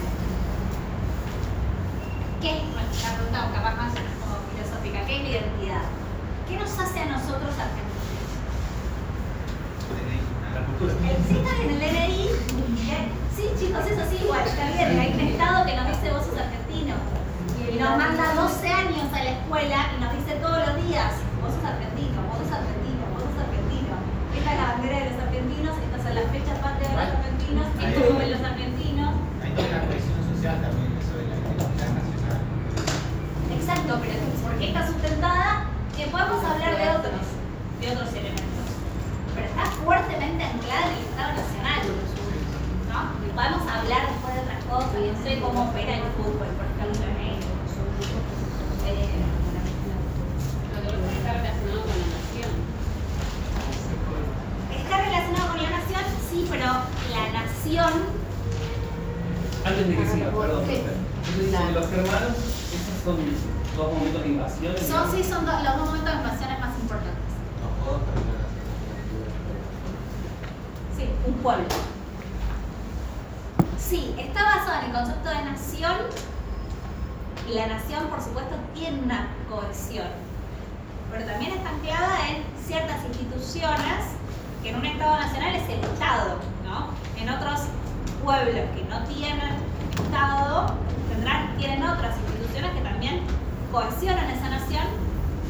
qué 2.41 2.57
es 2.57 2.63
nuestra 2.73 3.13
pregunta 3.15 3.49
capaz 3.53 3.75
más 3.75 3.93
como 3.93 4.35
filosófica, 4.51 5.05
qué 5.05 5.15
es 5.17 5.23
la 5.23 5.29
identidad. 5.29 5.85
¿Qué 6.47 6.57
nos 6.57 6.71
hace 6.77 6.99
a 6.99 7.05
nosotros 7.05 7.53
argentinos? 7.55 7.93
La 10.53 10.61
cultura. 10.65 10.93
El 10.93 11.23
sí 11.27 11.37
está 11.39 11.55
bien, 11.55 11.69
el 11.71 11.79
DNI. 11.79 12.27
¿eh? 12.91 13.07
Sí, 13.35 13.49
chicos, 13.57 13.85
eso 13.87 14.03
sí, 14.11 14.17
igual, 14.23 14.45
está 14.45 14.67
bien. 14.69 14.99
Hay 14.99 15.13
un 15.13 15.19
estado 15.21 15.65
que 15.65 15.75
nos 15.75 15.87
dice 15.87 16.11
vos 16.11 16.25
sos 16.25 16.37
argentino. 16.37 16.95
Y 17.73 17.75
nos 17.79 17.97
manda 17.97 18.35
12 18.35 18.67
años 18.69 19.07
a 19.11 19.23
la 19.23 19.31
escuela 19.33 19.79
y 19.97 20.01
nos 20.03 20.11
dice 20.13 20.37
todos 20.37 20.59
los 20.61 20.75
días, 20.85 21.09
vos 21.41 21.49
sos 21.57 21.65
argentino, 21.65 22.21
vos 22.29 22.37
sos 22.45 22.53
argentino, 22.53 23.01
vos 23.17 23.25
sos 23.25 23.39
argentino. 23.41 23.93
Esta 24.37 24.49
es 24.53 24.57
la 24.61 24.65
bandera 24.77 24.95
de 25.01 25.05
los 25.09 25.17
argentinos, 25.25 25.73
estas 25.81 26.01
son 26.05 26.13
las 26.13 26.27
fechas 26.29 26.57
patrias 26.61 26.91
de 26.93 26.97
los 27.01 27.09
argentinos, 27.17 27.65
esto 27.73 27.99
son 28.13 28.29
los 28.29 28.43
argentinos. 28.45 29.11
Hay 29.41 29.51
toda 29.57 29.69
la 29.73 29.81
cohesión 29.89 30.21
social 30.29 30.55
también, 30.61 30.89
eso 31.01 31.13
de 31.17 31.25
la 31.25 31.35
identidad 31.41 31.89
nacional. 31.97 32.37
Exacto, 33.57 33.91
pero 34.05 34.21
porque 34.45 34.65
está 34.69 34.81
sustentada, 34.85 35.49
que 35.97 36.05
podemos 36.13 36.45
hablar 36.45 36.77
de 36.77 36.85
otros, 36.93 37.25
de 37.81 37.85
otros 37.89 38.09
elementos. 38.13 38.69
Pero 39.33 39.49
está 39.49 39.65
fuertemente 39.81 40.41
anclada 40.45 40.93
en 40.93 40.93
el 40.93 41.09
Estado 41.09 41.31
Nacional. 41.41 41.81
¿no? 41.89 43.33
Podemos 43.33 43.65
hablar 43.65 44.01
después 44.13 44.29
de 44.37 44.41
otras 44.45 44.61
cosas, 44.69 44.93
no 44.93 45.17
sé 45.25 45.41
cómo 45.41 45.65
opera 45.73 45.97
el 45.97 46.05
fútbol, 46.13 46.53
por 46.53 46.69
ejemplo, 46.69 47.01
en 47.01 47.17
México. 47.17 47.49
Eh, 48.85 49.09
Lo 50.69 50.81
que 50.81 50.87
pasa 50.93 51.01
es 51.01 51.09
que 51.09 51.17
está 51.17 51.33
relacionado 51.33 51.81
con 51.81 51.97
la 51.97 52.09
nación. 52.13 52.51
¿Está 54.69 54.95
relacionado 55.01 55.47
con 55.49 55.57
la 55.63 55.69
nación? 55.69 56.03
Sí, 56.29 56.45
pero 56.49 56.65
la 56.69 57.25
nación 57.33 57.93
Antes 59.65 59.87
de 59.87 59.95
que 59.95 60.05
siga, 60.05 60.29
perdón. 60.29 60.65
Sí. 60.67 60.75
Entonces 60.77 61.39
dice 61.39 61.57
que 61.57 61.71
los 61.73 61.87
germanos, 61.89 62.37
esos 62.37 62.97
son 63.03 63.17
dos 64.13 64.21
momentos 64.21 64.23
de 64.23 64.29
invasión. 64.29 64.77
son, 64.77 65.11
sí, 65.11 65.23
son 65.23 65.45
los 65.45 65.77
dos 65.77 65.85
momentos 65.87 66.13
de 66.13 66.19
invasiones 66.19 66.59
más 66.59 66.79
importantes. 66.79 67.33
Sí, 70.95 71.09
un 71.27 71.33
pueblo. 71.35 71.65
Sí, 73.77 74.15
está 74.17 74.43
basado 74.43 74.79
en 74.81 74.85
el 74.85 74.93
concepto 74.93 75.29
de 75.29 75.43
nación 75.43 75.95
y 77.49 77.53
la 77.53 77.67
nación, 77.67 78.07
por 78.07 78.21
supuesto, 78.21 78.55
tiene 78.73 78.99
una 79.03 79.27
cohesión, 79.49 80.07
pero 81.11 81.25
también 81.25 81.51
está 81.51 81.69
anclada 81.69 82.29
en 82.29 82.43
ciertas 82.65 83.03
instituciones 83.05 84.15
que 84.61 84.69
en 84.69 84.77
un 84.77 84.85
Estado 84.85 85.19
nacional 85.19 85.55
es 85.55 85.69
el 85.69 85.83
Estado, 85.83 86.39
¿no? 86.63 86.89
En 87.21 87.29
otros 87.29 87.61
pueblos 88.23 88.65
que 88.75 88.83
no 88.89 89.03
tienen 89.03 89.73
Estado 89.93 90.73
tendrán, 91.09 91.57
tienen 91.57 91.83
otras 91.83 92.15
instituciones 92.17 92.71
que 92.71 92.81
también 92.81 93.21
cohesionan 93.73 94.29
esa 94.29 94.49
nación 94.49 94.85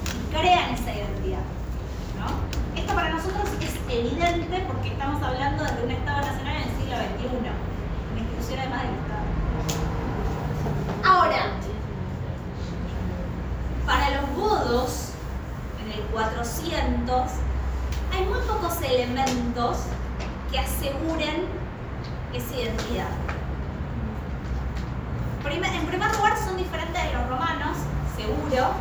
y 0.08 0.34
crean 0.34 0.74
esa 0.74 0.94
identidad, 0.94 1.44
¿no? 2.18 2.80
Esto 2.80 2.96
para 2.96 3.10
nosotros 3.10 3.50
es 3.60 3.76
evidente 3.94 4.64
porque 4.66 4.88
estamos 4.94 5.22
hablando 5.22 5.66
de 5.66 5.84
un 5.84 5.92
Estado 5.92 6.22
nacional 6.22 6.56
en 6.56 6.64
el 6.64 6.70
siglo 6.70 6.96
XXI, 6.96 7.36
una 7.36 8.22
institución 8.22 8.60
además 8.60 8.82
del 8.84 8.92
Estado. 9.04 9.28
Ahora, 11.04 11.52
para 13.86 14.22
los 14.22 14.30
godos, 14.38 15.10
en 15.84 15.92
el 15.92 16.02
400, 16.14 17.32
hay 18.14 18.26
muy 18.26 18.40
pocos 18.48 18.82
elementos 18.84 19.80
que 20.50 20.60
aseguren 20.60 21.44
esa 22.34 22.56
identidad. 22.56 23.10
En 25.46 25.86
primer 25.86 26.16
lugar, 26.16 26.38
son 26.38 26.58
diferentes 26.58 27.04
de 27.04 27.14
los 27.14 27.30
romanos, 27.30 27.78
seguro. 28.24 28.72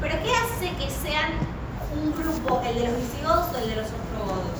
Pero 0.00 0.14
¿qué 0.22 0.30
hace 0.36 0.76
que 0.76 0.90
sean 0.90 1.32
un 1.94 2.12
grupo, 2.12 2.62
el 2.66 2.74
de 2.78 2.88
los 2.88 2.96
visigodos 2.98 3.46
o 3.54 3.58
el 3.58 3.68
de 3.70 3.76
los 3.76 3.86
ostrogodos? 3.90 4.58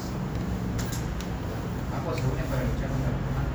Ambos 1.95 2.17
se 2.17 2.23
unen 2.27 2.47
para 2.51 2.63
luchar 2.65 2.89
contra 2.91 3.11
los 3.15 3.23
romanos. 3.23 3.55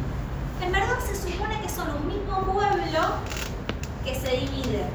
En 0.63 0.71
verdad 0.71 0.99
se 1.03 1.15
supone 1.15 1.61
que 1.61 1.69
son 1.69 1.87
un 1.91 2.07
mismo 2.07 2.35
pueblo 2.53 3.01
que 4.05 4.13
se 4.15 4.31
divide. 4.37 4.85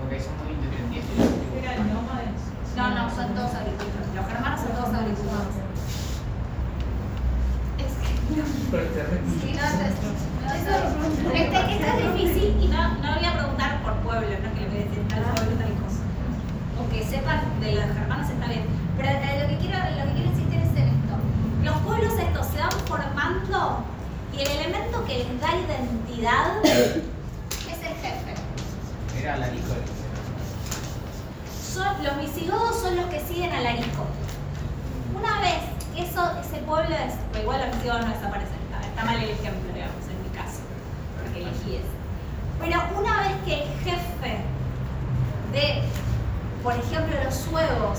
Porque 0.00 0.20
son 0.20 0.32
muy 0.44 0.52
independientes. 0.54 1.28
Eran 1.60 1.88
nómades. 1.92 2.40
No, 2.76 2.84
no, 2.94 3.10
son 3.10 3.34
todos 3.34 3.52
agricultores. 3.58 4.08
Los 4.14 4.26
germanos 4.26 4.60
son 4.60 4.72
todos 4.72 4.94
agricultores. 4.94 5.54
Es 7.82 7.92
que 8.00 8.12
no. 8.38 8.44
Sí, 8.46 9.50
no, 9.58 9.64
es- 9.66 9.98
no, 9.98 10.37
este, 10.54 11.76
es 11.76 12.14
difícil 12.14 12.56
y 12.62 12.68
no, 12.68 12.94
no 12.98 13.14
voy 13.14 13.24
a 13.24 13.32
preguntar 13.34 13.82
por 13.82 13.94
pueblo, 14.00 14.28
no 14.28 14.54
que 14.54 14.60
le 14.60 14.68
voy 14.68 14.78
a 14.78 14.84
decir 14.84 15.08
tal 15.08 15.22
pueblo, 15.22 15.56
tal 15.56 15.72
cosa. 15.82 16.02
O 16.78 16.88
que 16.90 17.04
sepan 17.04 17.60
de 17.60 17.74
los 17.74 17.84
germanos 17.84 18.30
está 18.30 18.46
bien. 18.46 18.66
Pero 18.96 19.08
eh, 19.08 19.38
lo 19.42 19.48
que 19.48 19.58
quiero, 19.58 19.78
lo 19.78 20.04
que 20.06 20.12
quiero 20.12 20.30
insistir 20.30 20.60
es 20.60 20.70
en 20.76 20.88
esto. 20.88 21.14
Los 21.64 21.76
pueblos 21.78 22.12
estos 22.18 22.46
se 22.46 22.58
van 22.58 22.70
formando 22.86 23.84
y 24.32 24.42
el 24.42 24.48
elemento 24.48 25.04
que 25.04 25.18
les 25.18 25.40
da 25.40 25.48
identidad 25.54 26.64
es 26.64 27.80
el 27.82 27.94
jefe. 28.02 28.34
Era 29.20 29.38
de 29.38 29.58
Son, 31.74 32.04
los 32.04 32.18
visigodos 32.18 32.80
son 32.80 32.96
los 32.96 33.06
que 33.06 33.20
siguen 33.20 33.52
a 33.52 33.60
Larico. 33.60 34.06
Una 35.14 35.40
vez 35.40 35.60
que 35.94 36.02
eso, 36.02 36.22
ese 36.40 36.58
pueblo 36.62 36.94
es, 36.94 37.14
igual 37.40 37.60
los 37.66 37.76
visigodos 37.76 38.06
no 38.06 38.14
desaparecen, 38.14 38.54
está, 38.66 38.86
está 38.86 39.04
mal 39.04 39.16
el 39.16 39.30
ejemplo, 39.30 39.72
digamos, 39.74 40.07
ese. 41.76 41.98
Pero 42.60 42.80
una 42.98 43.20
vez 43.22 43.32
que 43.44 43.54
el 43.62 43.68
jefe 43.84 44.38
de, 45.52 45.82
por 46.62 46.74
ejemplo, 46.74 47.14
los 47.24 47.34
suevos 47.34 47.98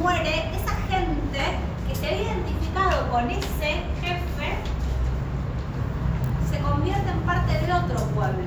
muere, 0.00 0.50
esa 0.54 0.74
gente 0.88 1.40
que 1.88 1.94
se 1.94 2.06
había 2.06 2.22
identificado 2.22 3.08
con 3.10 3.30
ese 3.30 3.82
jefe 4.00 4.56
se 6.50 6.58
convierte 6.58 7.10
en 7.10 7.20
parte 7.20 7.52
de 7.66 7.72
otro 7.72 7.96
pueblo. 8.14 8.42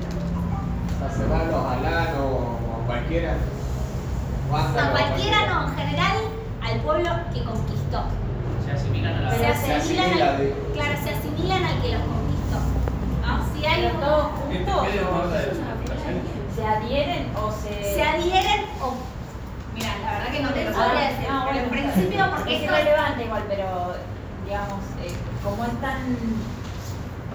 Sacerdotes, 1.00 1.54
Alán 1.54 2.08
o, 2.20 2.24
o 2.26 2.86
cualquiera. 2.86 3.34
O 4.50 4.72
sea, 4.74 4.90
cualquiera 4.90 5.46
no, 5.46 5.68
en 5.68 5.76
general 5.76 6.16
al 6.62 6.80
pueblo 6.80 7.10
que 7.32 7.42
conquistó. 7.44 8.02
Se 8.64 8.72
asimilan 8.72 9.14
a 9.14 9.20
la 9.22 9.30
Se 9.30 9.38
se 9.38 9.46
asimilan, 9.46 10.06
asimila 10.06 10.30
al, 10.30 10.38
de- 10.38 10.54
claro, 10.74 10.92
se 11.02 11.10
asimilan 11.10 11.64
al 11.64 11.82
que 11.82 11.92
los 11.92 12.00
conquistó. 12.02 12.23
¿No? 13.64 13.70
Si 13.70 13.80
hay 13.80 13.92
todos 14.00 14.24
juntos 14.32 14.88
se 16.54 16.64
adhieren 16.64 17.26
o 17.36 17.50
se. 17.50 17.94
se 17.94 18.02
adhieren 18.02 18.64
o. 18.80 18.94
Mira, 19.74 19.88
la 20.04 20.12
verdad 20.18 20.32
que 20.32 20.40
no 20.40 20.50
te 20.50 20.64
lo 20.64 20.72
podría 20.72 21.08
decir. 21.10 21.26
Ah, 21.30 21.46
pero 21.50 21.64
en 21.64 21.70
principio, 21.92 22.30
porque 22.30 22.56
es 22.56 22.62
esto 22.62 22.74
irrelevante 22.74 23.24
igual, 23.24 23.42
pero 23.48 23.94
digamos, 24.44 24.80
eh, 25.02 25.12
como 25.42 25.64
es 25.64 25.80
tan 25.80 25.98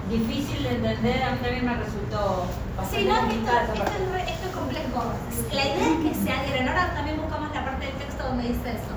difícil 0.09 0.63
de 0.63 0.69
entender, 0.69 1.23
a 1.23 1.31
mí 1.31 1.37
también 1.41 1.65
me 1.65 1.75
resultó 1.75 2.45
Sí, 2.89 3.05
bastante 3.05 3.35
no, 3.35 3.51
esto, 3.51 3.73
complicado. 3.73 3.73
esto 3.73 4.15
es, 4.15 4.29
esto 4.31 4.47
es 4.49 4.55
complejo. 4.55 5.03
La 5.51 5.65
idea 5.65 5.87
es 5.89 5.99
que 5.99 6.15
se 6.15 6.31
adhieren. 6.31 6.67
Ahora 6.69 6.93
también 6.95 7.17
buscamos 7.21 7.53
la 7.53 7.65
parte 7.65 7.85
del 7.85 7.95
texto 7.95 8.23
donde 8.23 8.43
dice 8.47 8.69
eso. 8.71 8.93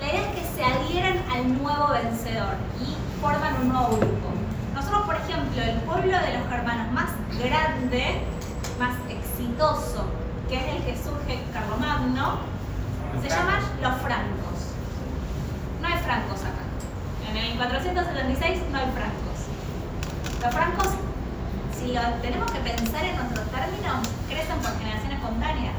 La 0.00 0.08
idea 0.08 0.20
es 0.20 0.34
que 0.36 0.44
se 0.54 0.62
adhieren 0.64 1.22
al 1.32 1.62
nuevo 1.62 1.88
vencedor 1.88 2.54
y 2.78 2.94
forman 3.22 3.54
un 3.62 3.68
nuevo 3.72 3.96
grupo. 3.96 4.28
Nosotros, 4.92 5.16
por 5.16 5.24
ejemplo, 5.24 5.62
el 5.62 5.80
pueblo 5.88 6.18
de 6.18 6.38
los 6.38 6.48
germanos 6.50 6.92
más 6.92 7.08
grande, 7.42 8.20
más 8.78 8.92
exitoso, 9.08 10.04
que 10.50 10.56
es 10.56 10.76
el 10.76 10.84
que 10.84 11.02
surge 11.02 11.42
Carlomagno, 11.50 12.36
se 13.22 13.28
llaman 13.30 13.62
los 13.80 14.02
francos. 14.02 14.58
No 15.80 15.88
hay 15.88 15.96
francos 15.96 16.40
acá. 16.40 16.60
En 17.26 17.36
el 17.38 17.56
476 17.56 18.60
no 18.70 18.78
hay 18.78 18.90
francos. 18.92 19.38
Los 20.42 20.54
francos 20.54 20.88
si 21.78 21.92
lo 21.94 22.02
tenemos 22.20 22.50
que 22.50 22.58
pensar 22.60 23.04
en 23.06 23.16
nuestros 23.16 23.48
términos, 23.48 24.08
crecen 24.28 24.58
por 24.58 24.76
generación 24.78 25.12
espontánea. 25.12 25.72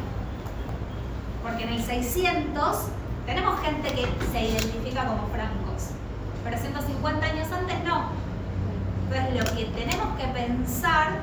Porque 1.44 1.66
en 1.66 1.70
el 1.70 1.84
600 1.84 2.78
tenemos 3.28 3.62
gente 3.62 3.90
que 3.90 4.08
se 4.32 4.42
identifica 4.42 5.06
como 5.06 5.28
francos, 5.28 5.94
pero 6.44 6.58
150 6.58 7.26
años 7.28 7.52
antes 7.52 7.84
no. 7.84 8.23
Entonces 9.14 9.44
lo 9.44 9.56
que 9.56 9.66
tenemos 9.66 10.18
que 10.18 10.28
pensar 10.28 11.20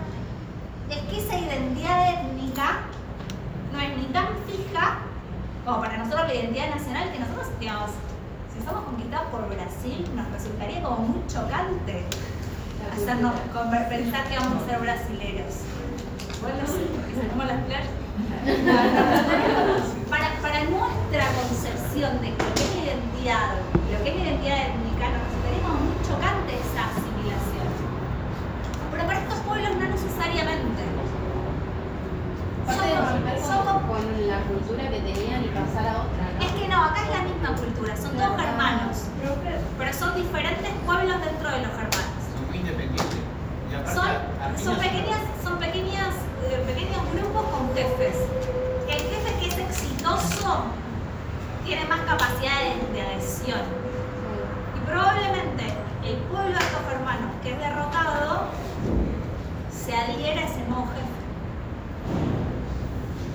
es 0.90 0.98
que 1.10 1.18
esa 1.18 1.38
identidad 1.38 2.20
étnica 2.20 2.80
no 3.72 3.80
es 3.80 3.96
ni 3.96 4.04
tan 4.12 4.28
fija 4.46 4.98
como 5.64 5.80
para 5.80 5.98
nosotros 5.98 6.28
la 6.28 6.34
identidad 6.34 6.70
nacional, 6.70 7.10
que 7.12 7.18
nosotros, 7.18 7.48
digamos, 7.58 7.90
si 8.54 8.64
somos 8.64 8.84
conquistados 8.84 9.28
por 9.30 9.48
Brasil, 9.48 10.08
nos 10.14 10.30
resultaría 10.30 10.82
como 10.82 10.98
muy 10.98 11.26
chocante 11.26 12.04
hacernos 12.92 13.34
pensar 13.88 14.24
que 14.28 14.38
vamos 14.38 14.62
a 14.62 14.66
ser 14.66 14.80
brasileros. 14.80 15.54
Bueno, 16.40 16.62
sí, 16.66 16.86
porque 16.94 17.14
las 17.44 17.62
playas. 17.64 17.86
Para, 20.08 20.30
para 20.42 20.64
nuestra 20.64 21.26
concepción 21.42 22.20
de 22.20 22.30
lo 22.30 22.54
que 22.54 22.62
es 22.62 22.74
la 22.74 22.82
identidad, 22.82 23.50
lo 23.92 24.04
que 24.04 24.10
es 24.10 24.16
la 24.16 24.22
identidad 24.22 24.58
étnica, 24.74 25.04
nos 25.10 25.22
resultaría 25.26 25.62
como 25.62 25.78
muy 25.86 25.96
chocante 26.02 26.50
esa 26.54 26.82
asimilación. 26.90 27.68
Pero 28.90 29.06
para 29.06 29.18
estos 29.20 29.38
pueblos 29.40 29.76
de 30.30 30.60
Somos- 32.70 33.46
somos- 33.46 33.82
con, 33.90 34.28
la 34.28 34.40
cultura 34.44 34.88
que 34.90 35.00
tenían 35.00 35.44
y 35.44 35.48
pasar 35.48 35.88
a 35.88 36.02
otra, 36.06 36.30
¿no? 36.38 36.44
es 36.44 36.52
que 36.52 36.68
no, 36.68 36.84
acá 36.84 37.02
es 37.02 37.10
la 37.10 37.22
misma 37.22 37.56
cultura, 37.60 37.96
son 37.96 38.12
todos 38.16 38.40
germanos, 38.40 38.96
pero 39.76 39.92
son 39.92 40.14
diferentes 40.14 40.70
pueblos 40.86 41.16
dentro 41.24 41.50
de 41.50 41.58
los 41.58 41.70
germanos. 41.72 42.20
Son 42.32 42.46
muy 42.46 42.58
independientes. 42.58 43.18
Y 43.70 43.74
aparte, 43.74 43.94
Son, 43.94 44.64
son 44.64 44.76
pequeñas, 44.78 45.18
son 45.42 45.58
pequeñas, 45.58 46.14
eh, 46.46 46.62
pequeños 46.64 47.02
grupos 47.12 47.44
con 47.50 47.74
jefes. 47.74 48.16
El 48.86 49.00
jefe 49.02 49.30
que 49.40 49.48
es 49.48 49.58
exitoso 49.58 50.64
tiene 51.64 51.84
más 51.86 52.00
capacidades 52.00 52.78
de 52.92 53.02
adhesión. 53.02 53.62
Y 54.76 54.80
probablemente 54.86 55.74
el 56.04 56.16
pueblo 56.30 56.54
de 56.56 56.64
estos 56.64 56.86
hermanos 56.92 57.30
que 57.42 57.50
es 57.52 57.58
derrotado 57.58 58.46
se 59.90 59.96
adhiere 59.96 60.38
a 60.38 60.44
ese 60.44 60.62
nuevo. 60.68 60.86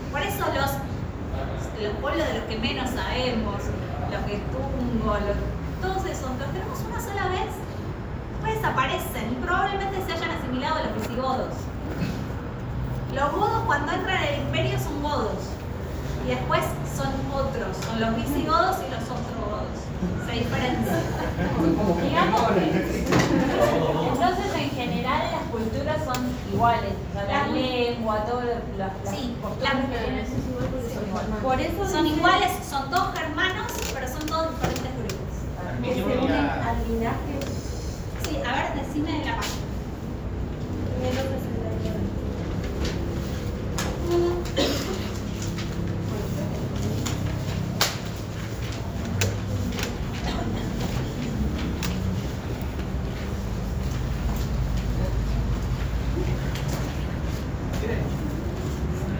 Por 0.10 0.22
eso 0.22 0.46
los, 0.56 0.72
los 1.84 1.94
pueblos 2.00 2.28
de 2.28 2.34
los 2.36 2.44
que 2.46 2.58
menos 2.60 2.90
sabemos, 2.92 3.60
los 4.10 4.24
que 4.24 4.40
Tungo, 4.56 5.14
los, 5.20 5.36
todos 5.82 6.10
esos, 6.10 6.30
los 6.40 6.48
tenemos 6.54 6.80
una 6.88 7.02
sola 7.02 7.28
vez 7.28 7.52
después 8.32 8.56
desaparecen 8.56 9.34
y 9.34 9.36
probablemente 9.44 9.98
se 10.06 10.14
hayan 10.14 10.32
asimilado 10.32 10.76
a 10.76 10.84
los 10.84 10.96
visigodos. 11.02 11.54
Los 13.14 13.32
godos 13.32 13.64
cuando 13.66 13.92
entran 13.92 14.24
en 14.24 14.34
el 14.36 14.42
imperio 14.44 14.80
son 14.80 15.04
godos 15.04 15.52
y 16.26 16.30
después 16.30 16.64
son 16.96 17.12
otros, 17.34 17.76
son 17.86 18.00
los 18.00 18.16
visigodos 18.16 18.78
y 18.88 18.92
los 18.92 19.04
ostrogodos. 19.66 20.26
Se 20.26 20.32
diferencian. 20.32 21.02
Digamos 22.04 22.42
que 22.52 22.66
entonces 24.08 24.50
en 24.56 24.70
general 24.72 25.22
las 25.32 25.44
culturas 25.52 25.98
son 26.06 26.20
iguales, 26.54 26.94
o 27.10 27.14
sea, 27.14 27.26
la 27.26 27.48
lengua, 27.48 28.26
todas 28.26 28.46
las, 28.78 28.92
Sí, 29.10 29.36
costumbres 29.42 29.74
las- 29.74 29.90
que 29.90 29.98
tienen 30.06 30.26
son 30.28 30.40
iguales. 31.08 31.42
Por 31.44 31.62
eso 31.62 31.82
Son 31.90 32.04
dice 32.04 32.18
iguales, 32.18 32.52
son 32.70 32.90
todos 32.90 33.14
germanos, 33.18 33.72
pero 33.94 34.08
son 34.08 34.26
todos 34.26 34.48
diferentes 34.52 34.92
grupos. 34.98 35.34
Arminio 35.68 35.96
se 35.96 36.04
unen 36.04 36.20
quería- 36.28 36.70
al 36.70 36.78
viaje. 37.00 37.36
Sí, 38.28 38.38
a 38.38 38.52
ver, 38.56 38.82
decime 38.82 39.26
la 39.26 39.36
página. 39.38 39.66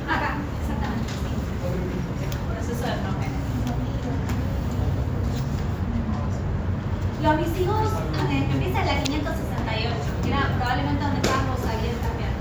Acá, 0.10 0.38
exactamente. 0.62 1.10
sí. 1.10 1.32
Proceso 2.50 2.86
de 2.86 2.96
progénesis. 3.04 3.54
Los 7.24 7.38
visigodos 7.38 7.92
eh, 8.30 8.48
empieza 8.52 8.80
en 8.82 8.88
la 8.88 9.04
568, 9.04 9.96
que 10.24 10.30
era 10.30 10.42
probablemente 10.58 11.02
donde 11.04 11.18
estaba 11.22 11.42
Rosalía 11.50 11.96
también. 12.06 12.34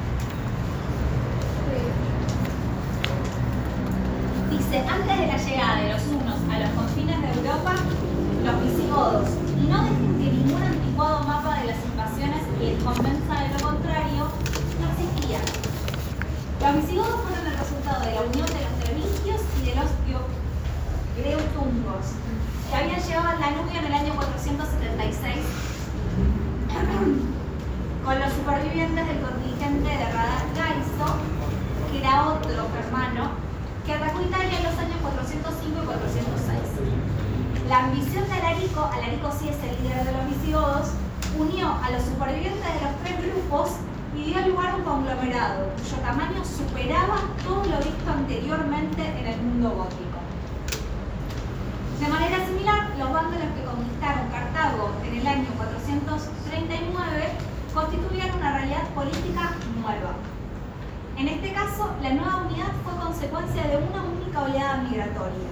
Dice, 4.51 4.77
antes 4.89 5.19
de 5.19 5.27
la 5.27 5.37
llegada 5.39 5.77
de 5.81 5.89
los 5.93 6.03
hunos 6.09 6.39
a 6.53 6.59
los 6.61 6.71
confines 6.77 7.19
de 7.23 7.29
Europa, 7.41 7.75
los 8.45 8.57
visigodos, 8.63 9.29
y 9.57 9.67
no 9.73 9.83
dejen 9.85 10.13
que 10.21 10.29
ningún 10.37 10.63
anticuado 10.63 11.25
mapa 11.25 11.61
de 11.61 11.67
las 11.73 11.81
invasiones 11.85 12.43
les 12.61 12.77
convenza 12.85 13.35
de 13.41 13.49
lo 13.57 13.61
contrario, 13.65 14.23
no 14.29 14.87
existían. 14.93 15.43
Los 16.61 16.77
visigodos 16.85 17.21
fueron 17.25 17.45
el 17.47 17.57
resultado 17.59 18.01
de 18.05 18.13
la 18.15 18.21
unión 18.21 18.47
de 18.49 18.61
los 18.65 18.75
tervingios 18.85 19.41
y 19.61 19.67
de 19.69 19.75
los 19.77 19.89
Geo- 20.05 20.29
greutungos, 21.17 22.05
que 22.71 22.75
habían 22.77 23.01
llegado 23.01 23.29
al 23.29 23.41
Danubio 23.41 23.79
en 23.81 23.87
el 23.87 23.95
año 23.95 24.13
476 24.15 25.45
con 28.05 28.19
los 28.21 28.33
supervivientes 28.33 29.07
del 29.09 29.21
contingente 29.21 29.89
de 29.89 30.05
Radagaiso, 30.13 31.09
que 31.91 31.99
era 32.01 32.29
otro 32.29 32.69
germano, 32.77 33.31
que 33.87 33.93
atacó 33.95 34.21
Italia 34.21 34.59
en 34.59 34.65
los 34.65 34.77
años 34.79 34.99
405 35.01 35.83
y 35.83 35.87
406. 35.87 37.69
La 37.69 37.79
ambición 37.89 38.25
de 38.29 38.35
Alarico, 38.35 38.81
Alarico 38.93 39.29
sí 39.33 39.49
es 39.49 39.57
el 39.65 39.77
líder 39.85 40.05
de 40.05 40.13
los 40.13 40.25
visigodos, 40.29 40.89
unió 41.39 41.69
a 41.81 41.91
los 41.93 42.03
supervivientes 42.05 42.61
de 42.61 42.81
los 42.85 42.93
tres 43.05 43.17
grupos 43.25 43.71
y 44.17 44.25
dio 44.31 44.41
lugar 44.49 44.71
a 44.71 44.77
un 44.77 44.85
conglomerado 44.85 45.73
cuyo 45.81 45.97
tamaño 46.05 46.45
superaba 46.45 47.17
todo 47.43 47.65
lo 47.65 47.79
visto 47.81 48.09
anteriormente 48.13 49.01
en 49.01 49.27
el 49.27 49.37
mundo 49.41 49.71
gótico. 49.81 50.21
De 52.01 52.07
manera 52.09 52.45
similar, 52.47 52.93
los 52.99 53.11
vándalos 53.13 53.49
que 53.57 53.65
conquistaron 53.65 54.29
Cartago 54.29 54.93
en 55.09 55.15
el 55.19 55.27
año 55.27 55.49
439 55.57 57.33
constituían 57.75 58.31
una 58.37 58.53
realidad 58.59 58.87
política 58.95 59.51
nueva. 59.83 60.15
En 61.19 61.27
este 61.29 61.53
caso, 61.53 61.91
la 62.03 62.11
nueva 62.11 62.37
unidad 62.47 62.71
fue 62.85 62.95
consecuencia 63.03 63.63
de 63.65 63.77
una 63.79 64.03
única 64.05 64.43
oleada 64.43 64.77
migratoria, 64.79 65.51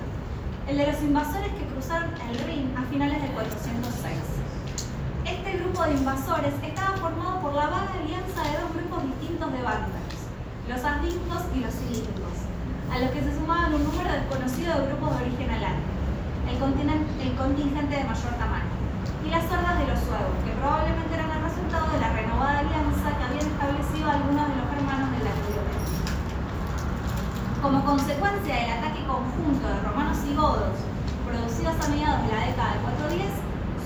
el 0.69 0.77
de 0.79 0.87
los 0.87 1.01
el 1.93 2.39
Rin 2.49 2.73
a 2.73 2.89
finales 2.89 3.21
del 3.21 3.33
406. 3.33 4.17
Este 5.29 5.59
grupo 5.61 5.85
de 5.85 5.93
invasores 5.93 6.55
estaba 6.65 6.97
formado 6.97 7.41
por 7.41 7.53
la 7.53 7.67
vaga 7.69 7.93
alianza 8.01 8.41
de 8.49 8.65
dos 8.65 8.73
grupos 8.73 9.05
distintos 9.13 9.53
de 9.53 9.61
vándalos, 9.61 10.17
los 10.73 10.81
andingos 10.81 11.43
y 11.53 11.61
los 11.61 11.75
cilíndricos, 11.77 12.49
a 12.89 12.97
los 12.97 13.11
que 13.13 13.21
se 13.21 13.37
sumaban 13.37 13.75
un 13.75 13.85
número 13.85 14.09
desconocido 14.09 14.73
de 14.73 14.87
grupos 14.89 15.21
de 15.21 15.25
origen 15.29 15.51
alano, 15.53 15.85
el, 16.49 16.57
contingente 17.37 17.93
de 17.93 18.05
mayor 18.09 18.35
tamaño, 18.41 18.73
y 19.21 19.29
las 19.29 19.45
hordas 19.53 19.77
de 19.77 19.87
los 19.93 20.01
suevos, 20.01 20.37
que 20.49 20.57
probablemente 20.57 21.13
eran 21.13 21.29
el 21.29 21.45
resultado 21.45 21.93
de 21.93 22.01
la 22.01 22.09
renovada 22.09 22.65
alianza 22.65 23.13
que 23.21 23.25
habían 23.29 23.53
establecido 23.53 24.09
algunos 24.09 24.49
de 24.49 24.57
los 24.57 24.69
hermanos 24.81 25.13
del 25.13 25.29
Danubio. 25.29 25.61
Como 27.61 27.85
consecuencia 27.85 28.55
del 28.57 28.81
ataque 28.81 29.05
conjunto 29.05 29.69
de 29.69 29.81
romanos 29.85 30.19
y 30.25 30.35
godos, 30.35 30.92
producidos 31.33 31.75
a 31.81 31.89
mediados 31.89 32.21
de 32.23 32.29
la 32.33 32.41
década 32.47 32.69
del 32.77 32.83
410, 32.83 33.33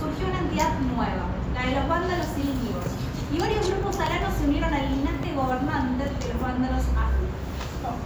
surgió 0.00 0.22
una 0.26 0.40
entidad 0.42 0.72
nueva, 0.90 1.24
la 1.54 1.62
de 1.66 1.72
los 1.78 1.86
vándalos 1.88 2.26
cilíndricos, 2.34 2.86
y 3.32 3.38
varios 3.38 3.64
grupos 3.70 3.96
alanos 4.00 4.34
se 4.38 4.44
unieron 4.46 4.72
al 4.74 4.86
linaje 4.90 5.28
gobernante 5.34 6.04
de 6.04 6.26
los 6.34 6.40
vándalos 6.42 6.84
áfricos. 6.94 7.96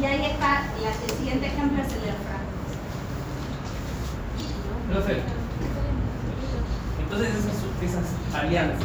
Y 0.00 0.04
ahí 0.04 0.24
está, 0.26 0.62
la- 0.82 0.90
el 1.06 1.12
siguiente 1.18 1.46
ejemplo 1.46 1.82
es 1.82 1.92
el 1.92 2.00
de 2.00 2.06
los 2.12 2.20
francos. 2.26 2.68
Profe, 4.90 5.22
entonces 7.02 7.28
esas, 7.34 7.58
esas 7.82 8.06
alianzas, 8.34 8.80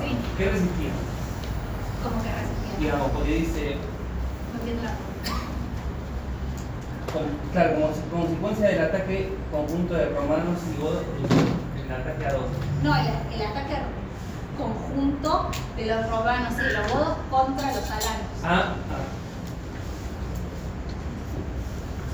Sí. 0.00 0.16
¿qué 0.38 0.44
resistían? 0.50 0.96
Como 2.02 2.22
que 2.22 2.30
resistían. 2.32 2.80
Digamos, 2.80 3.08
porque 3.12 3.34
dice, 3.34 3.76
No 4.52 4.58
entiendo 4.60 4.82
la. 4.84 5.09
Como- 7.12 7.26
claro, 7.52 7.74
como 7.74 7.94
se- 7.94 8.08
consecuencia 8.10 8.68
del 8.68 8.80
ataque 8.84 9.32
conjunto 9.50 9.94
de 9.94 10.06
romanos 10.10 10.58
y 10.68 10.80
godos, 10.80 11.02
el 11.76 11.92
ataque 11.92 12.26
a 12.26 12.32
dos. 12.32 12.44
No, 12.82 12.96
el, 12.96 13.06
el 13.34 13.42
ataque 13.46 13.76
conjunto 14.56 15.50
de 15.76 15.86
los 15.86 16.10
romanos 16.10 16.52
y 16.58 16.62
de 16.62 16.72
los 16.72 16.92
godos 16.92 17.16
contra 17.30 17.66
los 17.68 17.84
alanos. 17.90 18.30
Ah, 18.44 18.74
ah. 18.90 19.06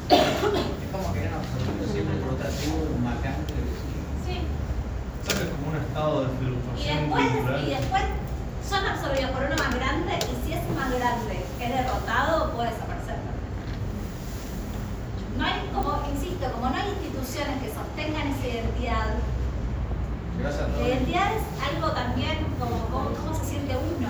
Es 0.08 0.90
como 0.92 1.12
que 1.12 1.20
eran 1.20 1.34
absorbidos 1.34 1.90
siempre 1.92 2.16
por 2.22 2.34
otra 2.34 2.48
tribu 2.50 2.98
marcante. 3.02 3.54
Sí. 4.24 4.40
O 4.46 5.26
sea 5.26 5.34
que 5.36 5.42
es 5.44 5.50
como 5.50 5.70
un 5.70 5.76
estado 5.76 6.20
de 6.22 6.26
Y 6.26 6.36
fluctuación 6.38 6.96
después, 7.02 7.26
cultural. 7.32 7.64
y 7.66 7.70
después 7.70 8.02
son 8.68 8.82
absorbidos 8.86 9.30
por 9.32 9.42
uno 9.44 9.56
más 9.56 9.74
grande 9.74 10.12
y 10.22 10.32
si 10.46 10.52
ese 10.54 10.70
más 10.78 10.90
grande 10.94 11.34
es 11.60 11.68
derrotado, 11.68 12.50
puede 12.54 12.70
desaparecer. 12.70 12.95
No 15.36 15.44
hay, 15.44 15.68
como, 15.74 16.00
insisto, 16.12 16.50
como 16.52 16.70
no 16.70 16.76
hay 16.76 16.88
instituciones 16.96 17.62
que 17.62 17.68
sostengan 17.72 18.28
esa 18.32 18.46
identidad, 18.48 19.20
la 20.36 20.88
identidad 20.88 21.32
es 21.32 21.44
algo 21.64 21.92
también 21.92 22.44
como 22.60 22.76
cómo, 22.92 23.10
cómo 23.16 23.32
se 23.36 23.44
siente 23.44 23.72
uno, 23.76 24.08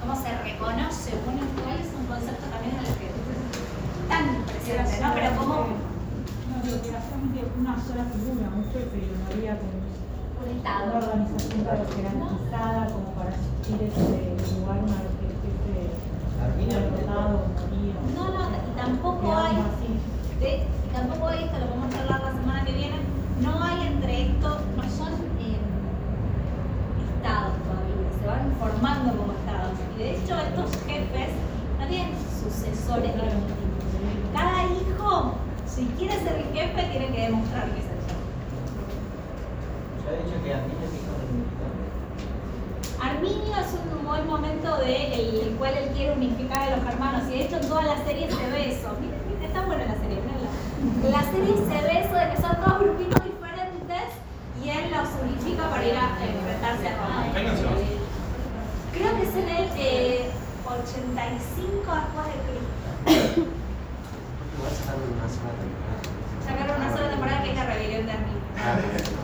cómo 0.00 0.14
se 0.16 0.30
reconoce 0.40 1.12
uno, 1.28 1.40
igual 1.44 1.78
es 1.80 1.92
un 1.92 2.06
concepto 2.06 2.46
también 2.48 2.76
en 2.76 2.84
el 2.84 2.92
que 2.96 3.08
tan 4.08 4.24
presente, 4.48 5.00
¿no? 5.00 5.14
Pero 5.14 5.36
como 5.36 5.54
No, 6.48 6.56
que 6.82 6.88
era 6.88 7.00
solamente 7.00 7.44
una 7.60 7.76
sola 7.76 8.04
figura, 8.08 8.48
un 8.56 8.64
jefe, 8.72 8.96
y 8.98 9.08
no 9.12 9.24
había 9.32 9.58
como 9.60 9.72
un 9.72 9.92
una 10.42 10.98
organización 10.98 11.64
jerarquizada 11.64 12.86
como 12.90 13.14
para 13.14 13.30
asistir 13.30 13.78
ese 13.86 14.58
lugar 14.58 14.78
una 14.82 14.98
vez 14.98 15.12
que 15.18 15.26
el 15.30 15.36
jefe 15.38 15.94
No, 18.16 18.24
no, 18.28 18.40
y 18.50 18.76
tampoco 18.76 19.36
hay, 19.36 19.56
de- 20.40 20.56
y 20.66 20.92
tampoco 20.92 21.28
hay, 21.28 21.44
esto 21.44 21.58
lo 21.58 21.66
vamos 21.70 21.86
a 21.86 21.96
charlar 21.98 22.20
la 22.22 22.32
semana 22.32 22.64
que 22.64 22.72
viene, 22.72 22.96
no 23.40 23.62
hay 23.62 23.86
entre 23.86 24.22
estos, 24.28 24.58
no 24.76 24.82
son 24.90 25.12
eh, 25.40 25.58
estados 27.16 27.54
todavía, 27.62 28.10
se 28.20 28.26
van 28.26 28.52
formando 28.58 29.16
como 29.16 29.32
estados. 29.32 29.72
Y 29.96 29.98
de 30.02 30.10
hecho 30.16 30.34
estos 30.36 30.70
jefes 30.86 31.30
no 31.80 31.86
tienen 31.86 32.12
sucesores 32.42 33.14
legítimos. 33.14 33.52
Cada 34.34 34.64
hijo, 34.64 35.34
si 35.66 35.84
quiere 35.98 36.14
ser 36.20 36.36
el 36.36 36.52
jefe, 36.52 36.82
tiene 36.90 37.08
que 37.14 37.20
demostrar 37.22 37.64
que 37.70 37.80
es 37.80 37.86
el 37.86 38.00
jefe. 38.02 38.22
Se 40.02 40.08
ha 40.08 40.12
dicho 40.24 40.36
que 40.42 40.50
del 40.50 40.62
militar. 40.66 41.11
Arminio 43.22 43.54
es 43.54 43.70
un 43.78 44.04
buen 44.04 44.26
momento 44.26 44.78
de 44.78 45.14
el 45.14 45.54
cual 45.54 45.74
él 45.76 45.90
quiere 45.94 46.12
unificar 46.14 46.58
a 46.58 46.76
los 46.76 46.84
hermanos 46.84 47.22
y 47.28 47.38
de 47.38 47.44
hecho 47.44 47.54
en 47.54 47.68
toda 47.68 47.82
la 47.84 48.04
serie 48.04 48.28
se 48.28 48.50
ve 48.50 48.74
eso. 48.74 48.88
Miren, 48.98 49.22
miren, 49.28 49.44
está 49.44 49.62
buena 49.62 49.84
la 49.84 49.94
serie, 49.94 50.18
mírenla. 50.26 50.50
En 51.06 51.12
la 51.12 51.22
serie 51.30 51.54
se 51.54 51.86
ve 51.86 52.00
eso 52.02 52.14
de 52.18 52.30
que 52.34 52.42
son 52.42 52.58
dos 52.66 52.80
grupitos 52.80 53.22
diferentes 53.22 54.10
y 54.58 54.70
él 54.70 54.90
los 54.90 55.06
unifica 55.22 55.70
para 55.70 55.86
ir 55.86 55.94
a 55.94 56.18
enfrentarse 56.18 56.88
a 56.88 56.98
Roma. 56.98 57.30
Creo 58.92 59.16
que 59.16 59.22
es 59.22 59.34
en 59.36 59.48
el 59.48 59.68
eh, 59.78 60.30
85 60.66 61.94
después 61.94 62.26
de 62.26 62.34
Cristo. 62.42 63.46
Sacaron 64.82 65.14
una 65.14 65.28
sola 65.30 65.54
temporada. 65.62 66.02
Sacaron 66.42 66.74
una 66.74 66.90
sola 66.90 67.08
temporada 67.10 67.42
que 67.44 67.50
es 67.50 67.56
la 67.56 67.66
rebelión 67.66 68.06
de 68.06 68.12
Arminio. 68.12 69.21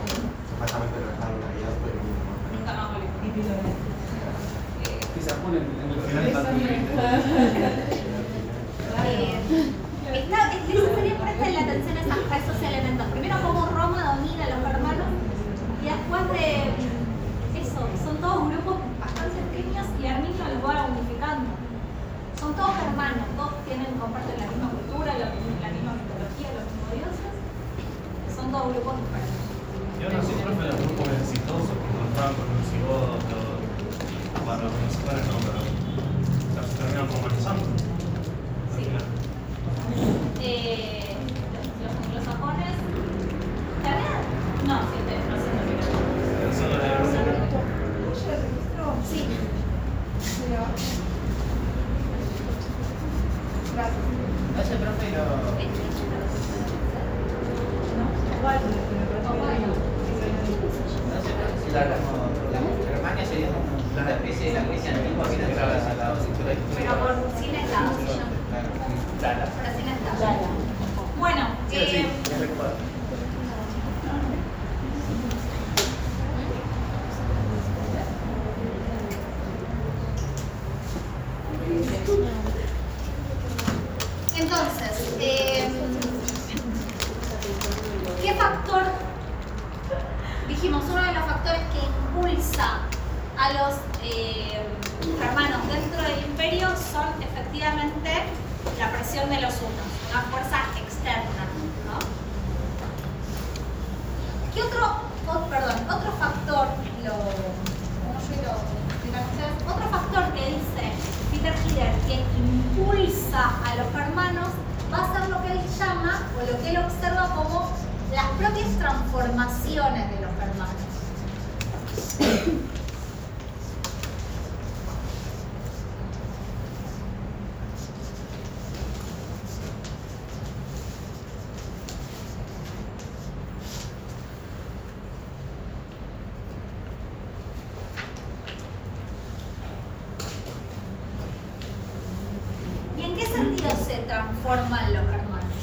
ellos 143.69 143.85
se 143.85 143.97
transforman 144.07 144.93
los 144.93 145.03
hermanos? 145.03 145.53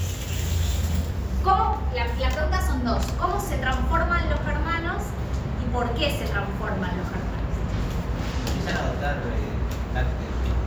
¿Cómo? 1.43 1.79
La, 1.95 2.07
la 2.07 2.31
pregunta 2.31 2.67
son 2.67 2.85
dos. 2.85 3.05
¿Cómo 3.19 3.41
se 3.41 3.57
transforman 3.59 4.29
los 4.31 4.41
hermanos 4.47 5.03
y 5.63 5.73
por 5.73 5.91
qué 5.95 6.11
se 6.19 6.25
transforman 6.27 6.91
los 6.97 7.07
hermanos? 7.07 7.53
Empiezan 8.47 8.77
a 8.77 8.85
adoptar 8.87 9.17
eh, 9.17 9.57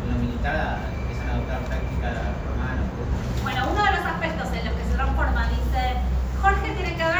empiezan 0.09 1.29
a 1.29 1.33
adoptar 1.33 1.59
prácticas 1.67 2.15
romanas. 2.47 2.85
Bueno, 3.43 3.67
uno 3.71 3.83
de 3.83 3.91
los 3.91 4.05
aspectos 4.05 4.47
en 4.53 4.65
los 4.65 4.73
que 4.75 4.83
se 4.83 4.93
transforman, 4.95 5.49
dice, 5.49 5.95
Jorge 6.41 6.71
tiene 6.75 6.95
que 6.95 7.03
ver 7.03 7.18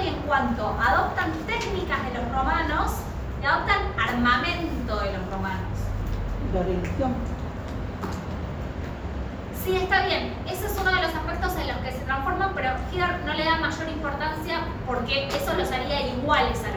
y 0.00 0.08
en 0.08 0.14
cuanto 0.26 0.76
adoptan 0.80 1.32
técnicas 1.46 2.02
de 2.04 2.18
los 2.18 2.32
romanos 2.32 2.92
y 3.42 3.46
adoptan 3.46 3.78
armamento 3.98 5.00
de 5.00 5.12
los 5.12 5.30
romanos. 5.30 5.78
La 6.52 6.62
religión. 6.62 7.14
Sí, 9.64 9.76
está 9.76 10.04
bien. 10.06 10.34
Ese 10.46 10.66
es 10.66 10.78
uno 10.78 10.90
de 10.90 11.02
los 11.02 11.14
aspectos 11.14 11.56
en 11.56 11.68
los 11.68 11.76
que 11.78 11.92
se 11.92 12.00
transforman, 12.00 12.52
pero 12.54 12.70
Hitler 12.92 13.20
no 13.24 13.32
le 13.32 13.44
da 13.44 13.56
mayor 13.56 13.88
importancia 13.88 14.60
porque 14.86 15.28
eso 15.28 15.54
los 15.54 15.70
haría 15.72 16.08
iguales 16.08 16.62
a 16.64 16.73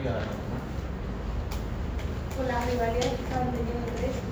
ciudadano. 0.00 0.32
Por 2.36 2.46
las 2.46 2.64
que 2.64 2.72
estaban 2.72 3.52
teniendo 3.52 3.86
entre 3.88 4.06
ellos. 4.06 4.24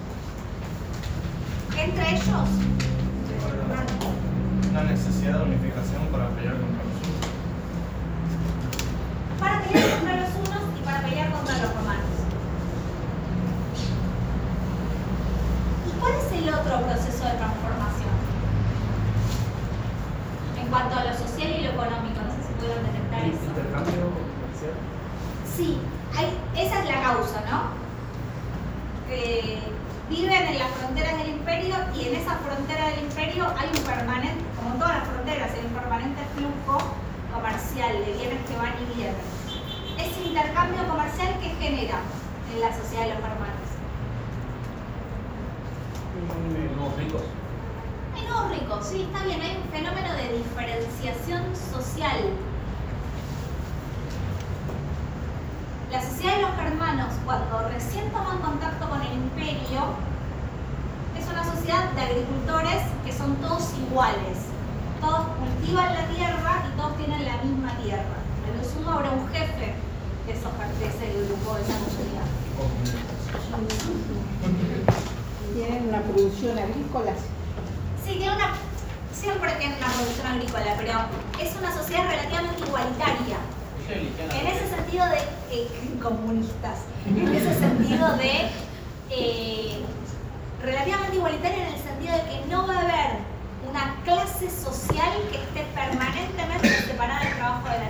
¿Entre 1.77 2.05
ellos? 2.11 2.49
Sí, 3.29 3.35
una 4.71 4.83
necesidad 4.85 5.35
de 5.39 5.43
unificación 5.45 6.07
para 6.11 6.29
pelear 6.31 6.55
contra 6.55 6.85
los 6.85 7.18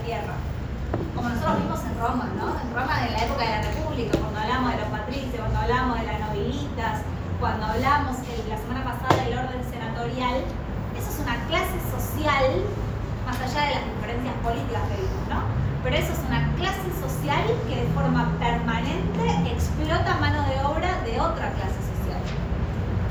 Como 0.09 1.29
nosotros 1.29 1.61
vimos 1.61 1.85
en 1.85 2.01
Roma, 2.01 2.33
¿no? 2.41 2.57
En 2.65 2.73
Roma 2.73 2.97
de 3.05 3.13
la 3.13 3.29
época 3.29 3.45
de 3.45 3.61
la 3.61 3.63
República, 3.69 4.17
cuando 4.17 4.41
hablamos 4.41 4.73
de 4.73 4.79
los 4.81 4.89
patricios, 4.89 5.37
cuando 5.37 5.59
hablamos 5.61 6.01
de 6.01 6.07
las 6.09 6.21
nobilitas, 6.25 6.95
cuando 7.37 7.67
hablamos 7.67 8.17
la 8.49 8.57
semana 8.57 8.83
pasada 8.89 9.21
del 9.21 9.37
orden 9.37 9.61
senatorial, 9.69 10.49
eso 10.97 11.09
es 11.13 11.19
una 11.21 11.37
clase 11.53 11.77
social, 11.93 12.65
más 13.29 13.37
allá 13.37 13.69
de 13.69 13.73
las 13.77 13.85
diferencias 13.85 14.33
políticas 14.41 14.81
que 14.89 14.97
vimos, 14.97 15.25
¿no? 15.29 15.45
Pero 15.85 15.93
eso 16.01 16.13
es 16.17 16.23
una 16.25 16.41
clase 16.57 16.89
social 17.05 17.45
que 17.69 17.77
de 17.85 17.89
forma 17.93 18.33
permanente 18.41 19.25
explota 19.45 20.17
mano 20.25 20.41
de 20.49 20.57
obra 20.65 21.05
de 21.05 21.21
otra 21.21 21.53
clase 21.53 21.85
social, 21.85 22.25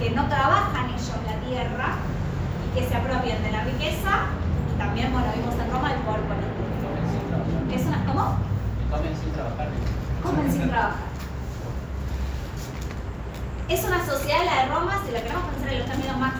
que 0.02 0.18
no 0.18 0.26
trabajan 0.26 0.89
ellos 0.98 1.14
la 1.30 1.38
tierra 1.45 1.93
y 2.66 2.68
que 2.74 2.89
se 2.89 2.98
apropian 2.98 3.38
de 3.45 3.52
la 3.54 3.62
riqueza 3.70 4.34
y 4.74 4.78
también, 4.82 5.14
bueno, 5.14 5.30
vimos 5.38 5.54
en 5.62 5.70
Roma 5.70 5.93
el 5.93 6.02
poder 6.02 6.26
político. 6.26 6.57
Es 7.74 7.86
una, 7.86 8.05
¿Cómo? 8.05 8.38
Comen 8.89 9.15
sin 9.22 9.32
trabajar. 9.34 9.68
Comen 10.24 10.51
sin 10.51 10.70
trabajar. 10.70 11.07
Es 13.70 13.84
una 13.84 14.05
sociedad, 14.05 14.45
la 14.45 14.63
de 14.63 14.68
Roma, 14.74 15.01
si 15.05 15.11
la 15.11 15.22
queremos 15.22 15.43
pensar 15.51 15.74
en 15.74 15.80
los 15.80 15.88
términos 15.89 16.18
más 16.18 16.34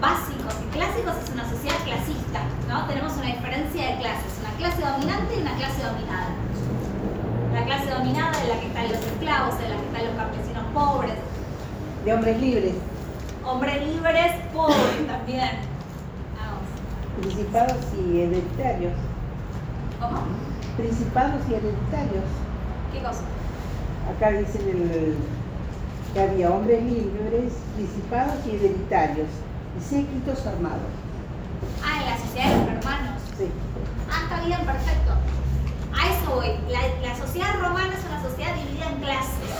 básicos 0.00 0.54
y 0.64 0.66
clásicos, 0.72 1.14
es 1.22 1.30
una 1.30 1.48
sociedad 1.48 1.76
clasista, 1.84 2.40
¿no? 2.68 2.86
Tenemos 2.86 3.12
una 3.12 3.26
diferencia 3.26 3.86
de 3.86 3.96
clases, 3.98 4.32
una 4.40 4.56
clase 4.56 4.80
dominante 4.80 5.36
y 5.36 5.40
una 5.42 5.54
clase 5.56 5.82
dominada. 5.84 6.28
La 7.52 7.64
clase 7.66 7.90
dominada 7.90 8.32
en 8.42 8.48
la 8.48 8.60
que 8.60 8.66
están 8.68 8.88
los 8.88 8.98
esclavos, 9.04 9.54
en 9.60 9.70
la 9.70 9.76
que 9.76 9.86
están 9.86 10.06
los 10.06 10.16
campesinos 10.16 10.64
pobres, 10.72 11.14
De 12.06 12.14
hombres 12.14 12.40
libres, 12.40 12.74
hombres 13.44 13.86
libres, 13.86 14.32
pobres 14.54 15.06
también. 15.06 15.50
Vamos. 16.40 16.64
principados 17.20 17.84
y 17.94 18.20
hereditarios. 18.22 18.94
¿Cómo? 20.00 20.22
Principados 20.76 21.42
y 21.50 21.54
hereditarios. 21.54 22.24
¿Qué 22.92 23.00
cosa? 23.00 23.22
Acá 24.08 24.30
dicen 24.32 24.68
el, 24.68 25.16
que 26.12 26.20
había 26.20 26.50
hombres 26.50 26.82
libres, 26.82 27.52
principados 27.74 28.36
y 28.46 28.56
hereditarios, 28.56 29.28
y 29.78 29.82
séquitos 29.82 30.46
armados. 30.46 30.92
Ah, 31.84 32.00
en 32.00 32.06
la 32.10 32.18
sociedad 32.18 32.48
de 32.48 32.56
los 32.56 32.68
hermanos. 32.68 33.22
Sí. 33.38 33.46
Ah, 34.10 34.20
está 34.24 34.44
bien, 34.44 34.60
perfecto. 34.64 35.12
A 35.92 36.08
eso 36.08 36.36
voy. 36.36 36.52
La, 36.68 36.80
la 37.00 37.16
sociedad 37.16 37.60
romana 37.60 37.92
es 37.92 38.04
una 38.04 38.22
sociedad 38.22 38.54
dividida 38.56 38.88
en 38.90 39.00
clases. 39.00 39.52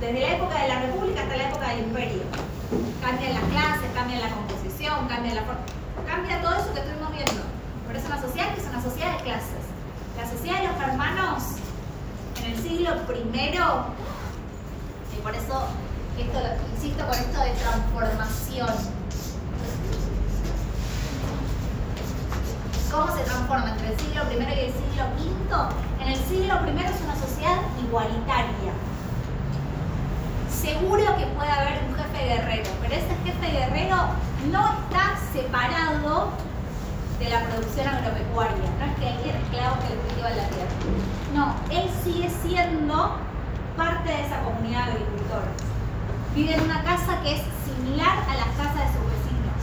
Desde 0.00 0.20
la 0.20 0.30
época 0.34 0.60
de 0.62 0.68
la 0.68 0.80
República 0.82 1.22
hasta 1.22 1.36
la 1.36 1.48
época 1.48 1.68
del 1.70 1.78
Imperio. 1.86 2.22
Cambian 3.00 3.34
las 3.34 3.44
clases, 3.44 3.88
cambian 3.94 4.20
la 4.20 4.30
composición, 4.30 5.06
cambian 5.08 5.34
la 5.34 5.42
forma. 5.42 5.62
Cambia 6.06 6.42
todo 6.42 6.54
eso 6.58 6.74
que 6.74 6.80
estuvimos 6.80 7.10
viendo. 7.12 7.42
Pero 7.86 7.98
es 7.98 8.06
una 8.06 8.20
sociedad 8.20 8.54
que 8.54 8.60
es 8.60 8.68
una 8.68 8.82
sociedad 8.82 9.18
de 9.18 9.22
clases. 9.24 9.61
Sociedad 10.32 10.60
de 10.60 10.68
los 10.68 10.80
hermanos 10.80 11.42
en 12.40 12.52
el 12.52 12.56
siglo 12.62 12.90
I, 13.12 13.54
y 15.14 15.20
por 15.22 15.34
eso 15.34 15.66
esto, 16.18 16.38
insisto 16.74 17.06
con 17.06 17.14
esto 17.14 17.40
de 17.40 17.50
transformación. 17.50 18.68
¿Cómo 22.90 23.16
se 23.16 23.22
transforma 23.24 23.70
entre 23.72 23.92
el 23.92 24.00
siglo 24.00 24.22
I 24.30 24.34
y 24.34 24.60
el 24.66 24.72
siglo 24.72 25.04
V? 25.18 26.02
En 26.02 26.08
el 26.08 26.18
siglo 26.24 26.54
I 26.66 26.84
es 26.84 27.00
una 27.02 27.16
sociedad 27.16 27.58
igualitaria. 27.86 28.72
Seguro 30.50 31.16
que 31.16 31.26
puede 31.26 31.50
haber 31.50 31.82
un 31.88 31.94
jefe 31.94 32.24
guerrero, 32.24 32.70
pero 32.80 32.94
ese 32.94 33.14
jefe 33.24 33.52
guerrero 33.52 33.96
no 34.50 34.72
está 34.72 35.18
separado 35.32 36.30
de 37.22 37.30
la 37.30 37.40
producción 37.46 37.86
agropecuaria. 37.86 38.68
No 38.78 38.84
es 38.86 38.98
que 38.98 39.06
hay 39.06 39.42
esclavos 39.42 39.78
que 39.86 39.94
cultivan 39.94 40.36
la 40.36 40.48
tierra. 40.48 40.74
No, 41.34 41.54
él 41.70 41.88
sigue 42.02 42.28
siendo 42.42 43.16
parte 43.76 44.08
de 44.08 44.26
esa 44.26 44.42
comunidad 44.42 44.86
de 44.86 44.92
agricultores. 44.92 45.54
Vive 46.34 46.54
en 46.54 46.62
una 46.62 46.82
casa 46.82 47.20
que 47.22 47.36
es 47.36 47.42
similar 47.64 48.18
a 48.28 48.34
las 48.34 48.50
casas 48.58 48.88
de 48.88 48.90
sus 48.98 49.04
vecinos. 49.06 49.60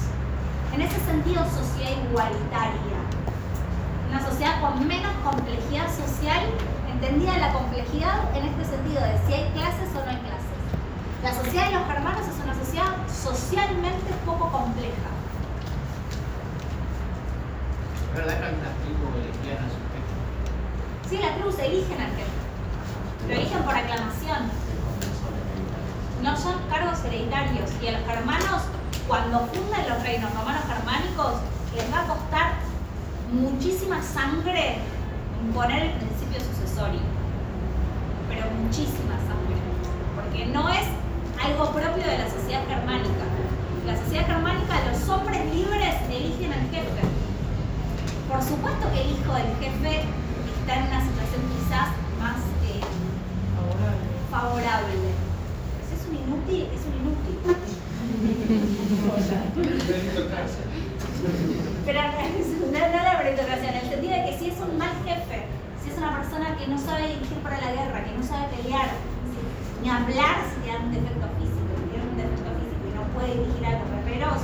En 0.74 0.82
ese 0.82 1.00
sentido, 1.04 1.44
sociedad 1.50 1.92
igualitaria. 2.10 2.98
Una 4.10 4.26
sociedad 4.26 4.62
con 4.62 4.88
menos 4.88 5.12
complejidad 5.24 5.88
social, 5.92 6.42
entendida 6.92 7.38
la 7.38 7.54
complejidad 7.54 8.36
en 8.36 8.46
este 8.48 8.66
sentido 8.66 9.02
de 9.04 9.20
si 9.28 9.34
hay 9.34 9.52
clases 9.52 9.90
o 9.94 10.06
no 10.06 10.10
hay 10.10 10.22
clases. 10.24 10.50
La 11.22 11.34
sociedad 11.34 11.66
de 11.68 11.76
los 11.76 11.86
germanos 11.88 12.22
es 12.26 12.44
una 12.44 12.56
sociedad 12.56 12.96
socialmente 13.08 14.14
poco 14.26 14.50
compleja. 14.50 15.12
Es 18.09 18.09
verdad 18.20 18.40
que. 18.40 18.60
Sí, 21.10 21.18
las 21.18 21.34
tribus 21.36 21.58
eligen 21.60 22.02
al 22.02 22.12
jefe. 22.12 22.38
Lo 23.28 23.34
eligen 23.34 23.64
por 23.64 23.76
aclamación. 23.76 24.52
No 26.22 26.38
son 26.38 26.56
cargos 26.70 27.04
hereditarios. 27.06 27.72
Y 27.82 27.88
a 27.88 27.92
los 27.94 28.06
germanos, 28.06 28.64
cuando 29.08 29.40
fundan 29.48 29.90
los 29.90 30.04
reinos 30.04 30.32
romanos 30.36 30.64
germánicos, 30.68 31.34
les 31.76 31.92
va 31.92 32.02
a 32.02 32.08
costar 32.08 32.52
muchísima 33.32 34.02
sangre 34.04 34.78
imponer 35.44 35.84
el 35.84 35.94
principio 35.94 36.40
sucesorio. 36.42 37.02
Pero 38.30 38.46
muchísima 38.62 39.16
sangre. 39.26 39.58
Porque 40.16 40.46
no 40.48 40.70
es 40.70 40.86
algo 41.44 41.72
propio 41.72 42.06
de 42.06 42.18
la 42.20 42.30
sociedad 42.30 42.62
germánica. 42.68 43.26
La 43.88 43.98
sociedad 43.98 44.28
germánica, 44.28 44.76
los 44.92 45.10
hombres 45.10 45.44
libres 45.56 45.96
eligen 46.12 46.54
al 46.54 46.70
jefe. 46.70 47.09
Por 48.30 48.42
supuesto 48.44 48.86
que 48.94 49.02
el 49.02 49.10
hijo 49.18 49.34
del 49.34 49.50
jefe 49.60 50.06
está 50.62 50.72
en 50.78 50.84
una 50.88 51.02
situación 51.02 51.42
quizás 51.50 51.90
más 52.22 52.38
eh, 52.70 52.80
favorable. 54.30 54.94
Si 55.88 55.92
es 55.98 56.04
un 56.08 56.16
inútil, 56.16 56.68
es 56.70 56.82
un 56.86 56.94
inútil. 57.02 57.36
Pero 61.86 62.00
no, 62.72 62.80
no 62.80 63.04
la 63.04 63.18
meritocracia, 63.18 63.70
en 63.72 63.78
el 63.82 63.90
sentido 63.90 64.14
de 64.14 64.22
que 64.30 64.38
si 64.38 64.50
es 64.54 64.58
un 64.62 64.78
mal 64.78 64.94
jefe, 65.06 65.46
si 65.84 65.90
es 65.90 65.98
una 65.98 66.16
persona 66.22 66.56
que 66.58 66.68
no 66.68 66.78
sabe 66.78 67.08
dirigir 67.18 67.38
para 67.42 67.58
la 67.60 67.72
guerra, 67.74 68.04
que 68.06 68.14
no 68.16 68.24
sabe 68.24 68.46
pelear, 68.56 68.90
si- 69.34 69.82
ni 69.82 69.90
hablar 69.90 70.46
si 70.54 70.62
tiene 70.62 70.80
un 70.86 70.92
defecto 70.94 71.28
físico, 71.42 71.72
si 71.82 71.86
tiene 71.90 72.06
un 72.14 72.18
defecto 72.18 72.50
físico 72.62 72.84
y 72.86 72.94
no 72.94 73.04
puede 73.18 73.34
dirigir 73.42 73.66
a 73.66 73.72
los 73.82 73.88
guerreros, 73.90 74.40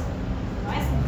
no 0.65 0.69
es 0.73 0.85
un 0.89 1.01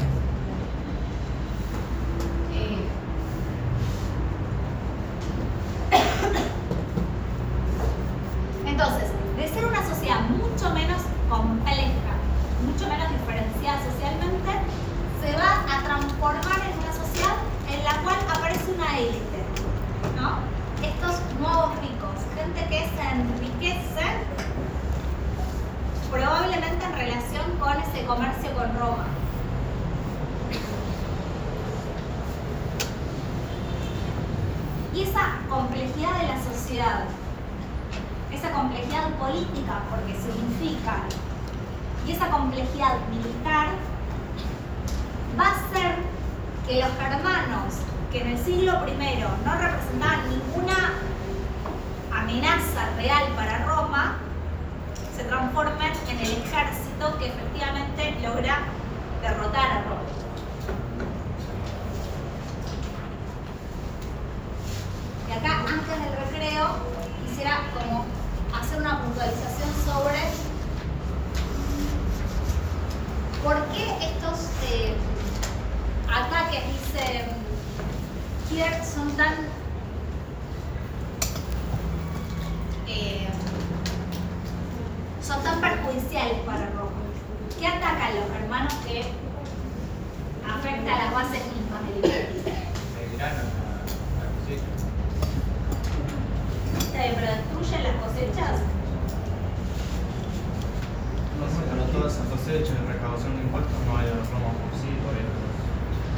toda 102.17 102.25
esa 102.25 102.29
cosecha 102.29 102.73
y 102.73 102.87
recaudación 102.87 103.35
de 103.35 103.41
impuestos 103.43 103.77
no 103.85 103.97
hay 103.97 104.09
Roma 104.09 104.51
por 104.57 104.71
sí, 104.79 104.89
por 105.05 105.13
ahí. 105.13 105.25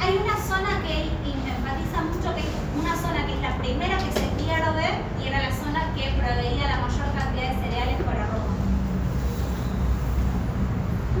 Hay 0.00 0.16
una 0.16 0.36
zona 0.40 0.80
que 0.80 0.92
él 1.02 1.12
enfatiza 1.28 2.00
mucho, 2.08 2.34
que 2.34 2.40
es 2.40 2.52
una 2.72 2.96
zona 2.96 3.26
que 3.26 3.34
es 3.34 3.42
la 3.42 3.58
primera 3.58 3.96
que 3.98 4.12
se 4.16 4.26
pierde 4.40 4.88
y 5.20 5.28
era 5.28 5.42
la 5.44 5.52
zona 5.52 5.92
que 5.92 6.08
proveía 6.16 6.64
la 6.72 6.78
mayor 6.80 7.08
cantidad 7.12 7.52
de 7.52 7.56
cereales 7.60 8.00
para 8.00 8.26
Roma. 8.32 8.54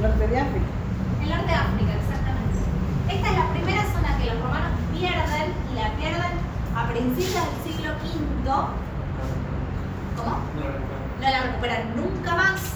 Norte 0.00 0.26
de 0.28 0.40
África. 0.40 0.70
El 1.20 1.28
norte 1.28 1.50
de 1.52 1.60
África, 1.60 1.92
exactamente. 2.00 2.58
Esta 3.12 3.26
es 3.28 3.36
la 3.36 3.48
primera 3.52 3.82
zona 3.92 4.16
que 4.16 4.24
los 4.32 4.40
romanos 4.40 4.72
pierden 4.96 5.46
y 5.68 5.74
la 5.76 5.88
pierden 6.00 6.32
a 6.72 6.88
principios 6.88 7.44
del 7.44 7.58
siglo 7.68 7.90
V. 8.00 8.48
¿Cómo? 10.16 10.36
No 11.20 11.30
la 11.30 11.42
recuperan 11.42 11.96
nunca 11.96 12.34
más. 12.34 12.69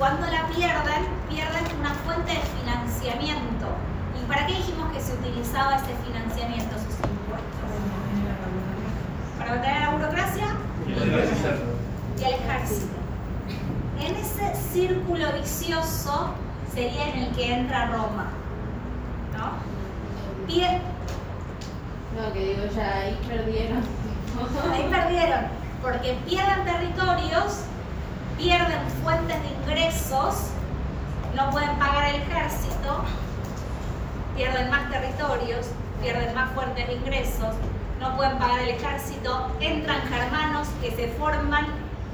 Cuando 0.00 0.26
la 0.28 0.46
pierden, 0.48 1.04
pierden 1.28 1.64
una 1.78 1.90
fuente 1.90 2.32
de 2.32 2.40
financiamiento. 2.58 3.66
¿Y 4.20 4.26
para 4.26 4.46
qué 4.46 4.54
dijimos 4.54 4.90
que 4.92 5.00
se 5.00 5.12
utilizaba 5.12 5.76
ese 5.76 5.94
financiamiento, 6.06 6.74
sus 6.76 6.94
impuestos? 7.06 7.60
Para 9.38 9.50
mantener 9.52 9.80
la 9.82 9.90
burocracia 9.90 10.46
Y 12.18 12.24
al 12.24 12.32
ejército. 12.32 12.96
En 14.00 14.16
ese 14.16 14.54
círculo 14.72 15.26
vicioso 15.38 16.32
sería 16.74 17.08
en 17.10 17.18
el 17.24 17.32
que 17.36 17.52
entra 17.54 17.86
Roma. 17.88 18.28
¿No? 19.36 19.52
Pier- 20.46 20.80
No, 22.16 22.32
que 22.32 22.40
digo, 22.54 22.62
ya 22.74 22.96
ahí 23.00 23.18
perdieron. 23.28 23.82
Ahí 24.72 24.88
perdieron, 24.90 25.40
porque 25.82 26.18
pierden 26.26 26.64
territorios, 26.64 27.64
pierden 28.40 28.80
fuentes 29.04 29.36
de 29.42 29.48
ingresos, 29.50 30.34
no 31.36 31.50
pueden 31.50 31.78
pagar 31.78 32.08
el 32.14 32.22
ejército, 32.22 33.04
pierden 34.34 34.70
más 34.70 34.90
territorios, 34.90 35.66
pierden 36.00 36.34
más 36.34 36.50
fuentes 36.52 36.86
de 36.86 36.94
ingresos, 36.94 37.54
no 38.00 38.16
pueden 38.16 38.38
pagar 38.38 38.60
el 38.60 38.70
ejército, 38.70 39.46
entran 39.60 40.00
germanos 40.08 40.68
que 40.80 40.90
se 40.92 41.08
forman 41.18 41.66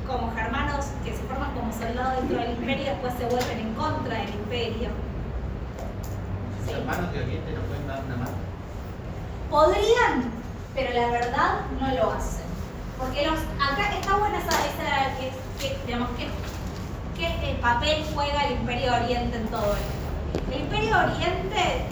como 0.05 0.33
germanos, 0.35 0.87
que 1.05 1.13
se 1.13 1.23
forman 1.25 1.53
como 1.55 1.73
soldados 1.73 2.17
dentro 2.23 2.39
del 2.39 2.51
imperio 2.59 2.83
y 2.83 2.89
después 2.89 3.15
se 3.19 3.25
vuelven 3.27 3.59
en 3.61 3.75
contra 3.75 4.19
del 4.19 4.31
imperio. 4.31 4.89
Los 6.59 6.67
Sí. 6.67 6.73
hermanos 6.75 7.13
de 7.13 7.21
Oriente 7.23 7.53
no 7.53 7.61
pueden 7.63 7.87
dar 7.87 8.03
una 8.05 8.17
mano. 8.17 8.37
Podrían, 9.49 10.33
pero 10.75 10.93
la 10.93 11.09
verdad 11.13 11.51
no 11.81 11.87
lo 11.95 12.13
hacen. 12.13 12.45
Porque 12.99 13.25
los, 13.27 13.39
acá 13.63 13.93
está 13.95 14.17
buena 14.17 14.39
esa, 14.39 14.49
esa 14.67 15.07
que, 15.59 15.77
digamos, 15.87 16.11
que, 16.11 16.29
qué 17.19 17.27
eh, 17.51 17.59
papel 17.61 18.05
juega 18.15 18.47
el 18.47 18.53
Imperio 18.59 18.95
Oriente 18.95 19.37
en 19.37 19.49
todo 19.49 19.75
esto. 19.75 19.97
El 20.53 20.61
Imperio 20.61 20.97
Oriente, 20.99 21.87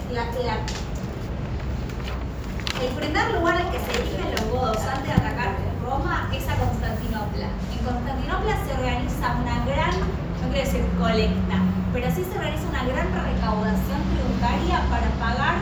el 2.81 2.89
primer 2.93 3.33
lugar 3.33 3.55
al 3.57 3.71
que 3.71 3.79
se 3.79 4.03
dirigen 4.03 4.31
los 4.31 4.45
godos 4.51 4.77
antes 4.77 5.05
de 5.05 5.13
atacar 5.13 5.55
Roma 5.83 6.29
es 6.33 6.47
a 6.47 6.55
Constantinopla. 6.55 7.47
En 7.71 7.85
Constantinopla 7.85 8.65
se 8.65 8.73
organiza 8.73 9.35
una 9.41 9.65
gran, 9.65 9.99
no 9.99 10.49
quiero 10.51 10.65
decir 10.65 10.85
colecta, 10.99 11.57
pero 11.93 12.11
sí 12.11 12.23
se 12.23 12.37
realiza 12.37 12.67
una 12.69 12.83
gran 12.83 13.07
recaudación 13.13 14.01
tributaria 14.13 14.81
para 14.89 15.07
pagar 15.17 15.55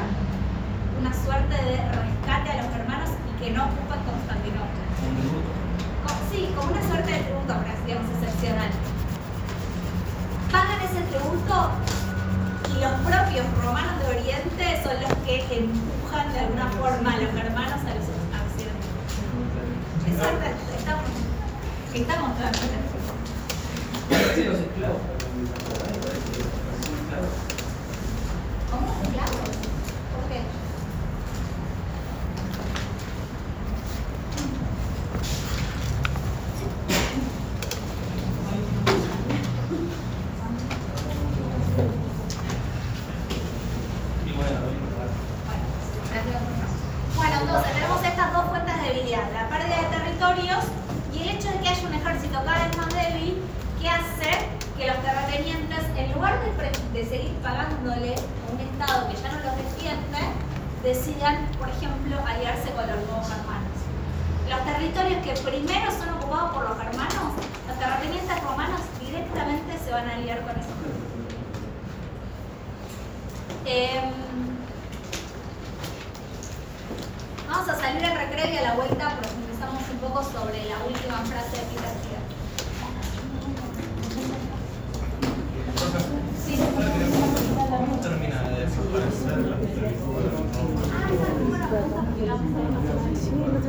una 0.99 1.13
suerte 1.13 1.53
de 1.53 1.77
rescate 1.77 2.51
a 2.51 2.63
los 2.63 2.73
hermanos 2.75 3.09
y 3.29 3.43
que 3.43 3.51
no 3.51 3.65
ocupan 3.65 3.99
Constantinopla. 4.03 5.62
Sí, 6.33 6.49
como 6.55 6.71
una 6.71 6.81
suerte 6.87 7.11
de 7.11 7.19
tributo, 7.19 7.53
pero 7.61 7.85
digamos 7.85 8.09
excepcional. 8.09 8.71
Pagan 10.51 10.81
ese 10.81 11.01
tributo 11.13 11.69
y 12.73 12.81
los 12.81 12.93
propios 13.05 13.45
romanos 13.63 13.99
de 14.01 14.17
Oriente 14.17 14.81
son 14.83 14.97
los 14.99 15.13
que 15.27 15.45
empujan 15.57 16.33
de 16.33 16.39
alguna 16.39 16.67
forma 16.71 17.13
a 17.13 17.17
los 17.17 17.35
hermanos 17.35 17.81
a 17.85 17.93
los 17.93 18.09
occidentales. 18.09 18.73
Exacto, 20.09 20.49
estamos, 20.75 21.05
estamos 21.93 22.33
totalmente. 22.33 22.81
Sí, 24.33 24.43
los 24.43 24.57
esclavos. 24.57 25.12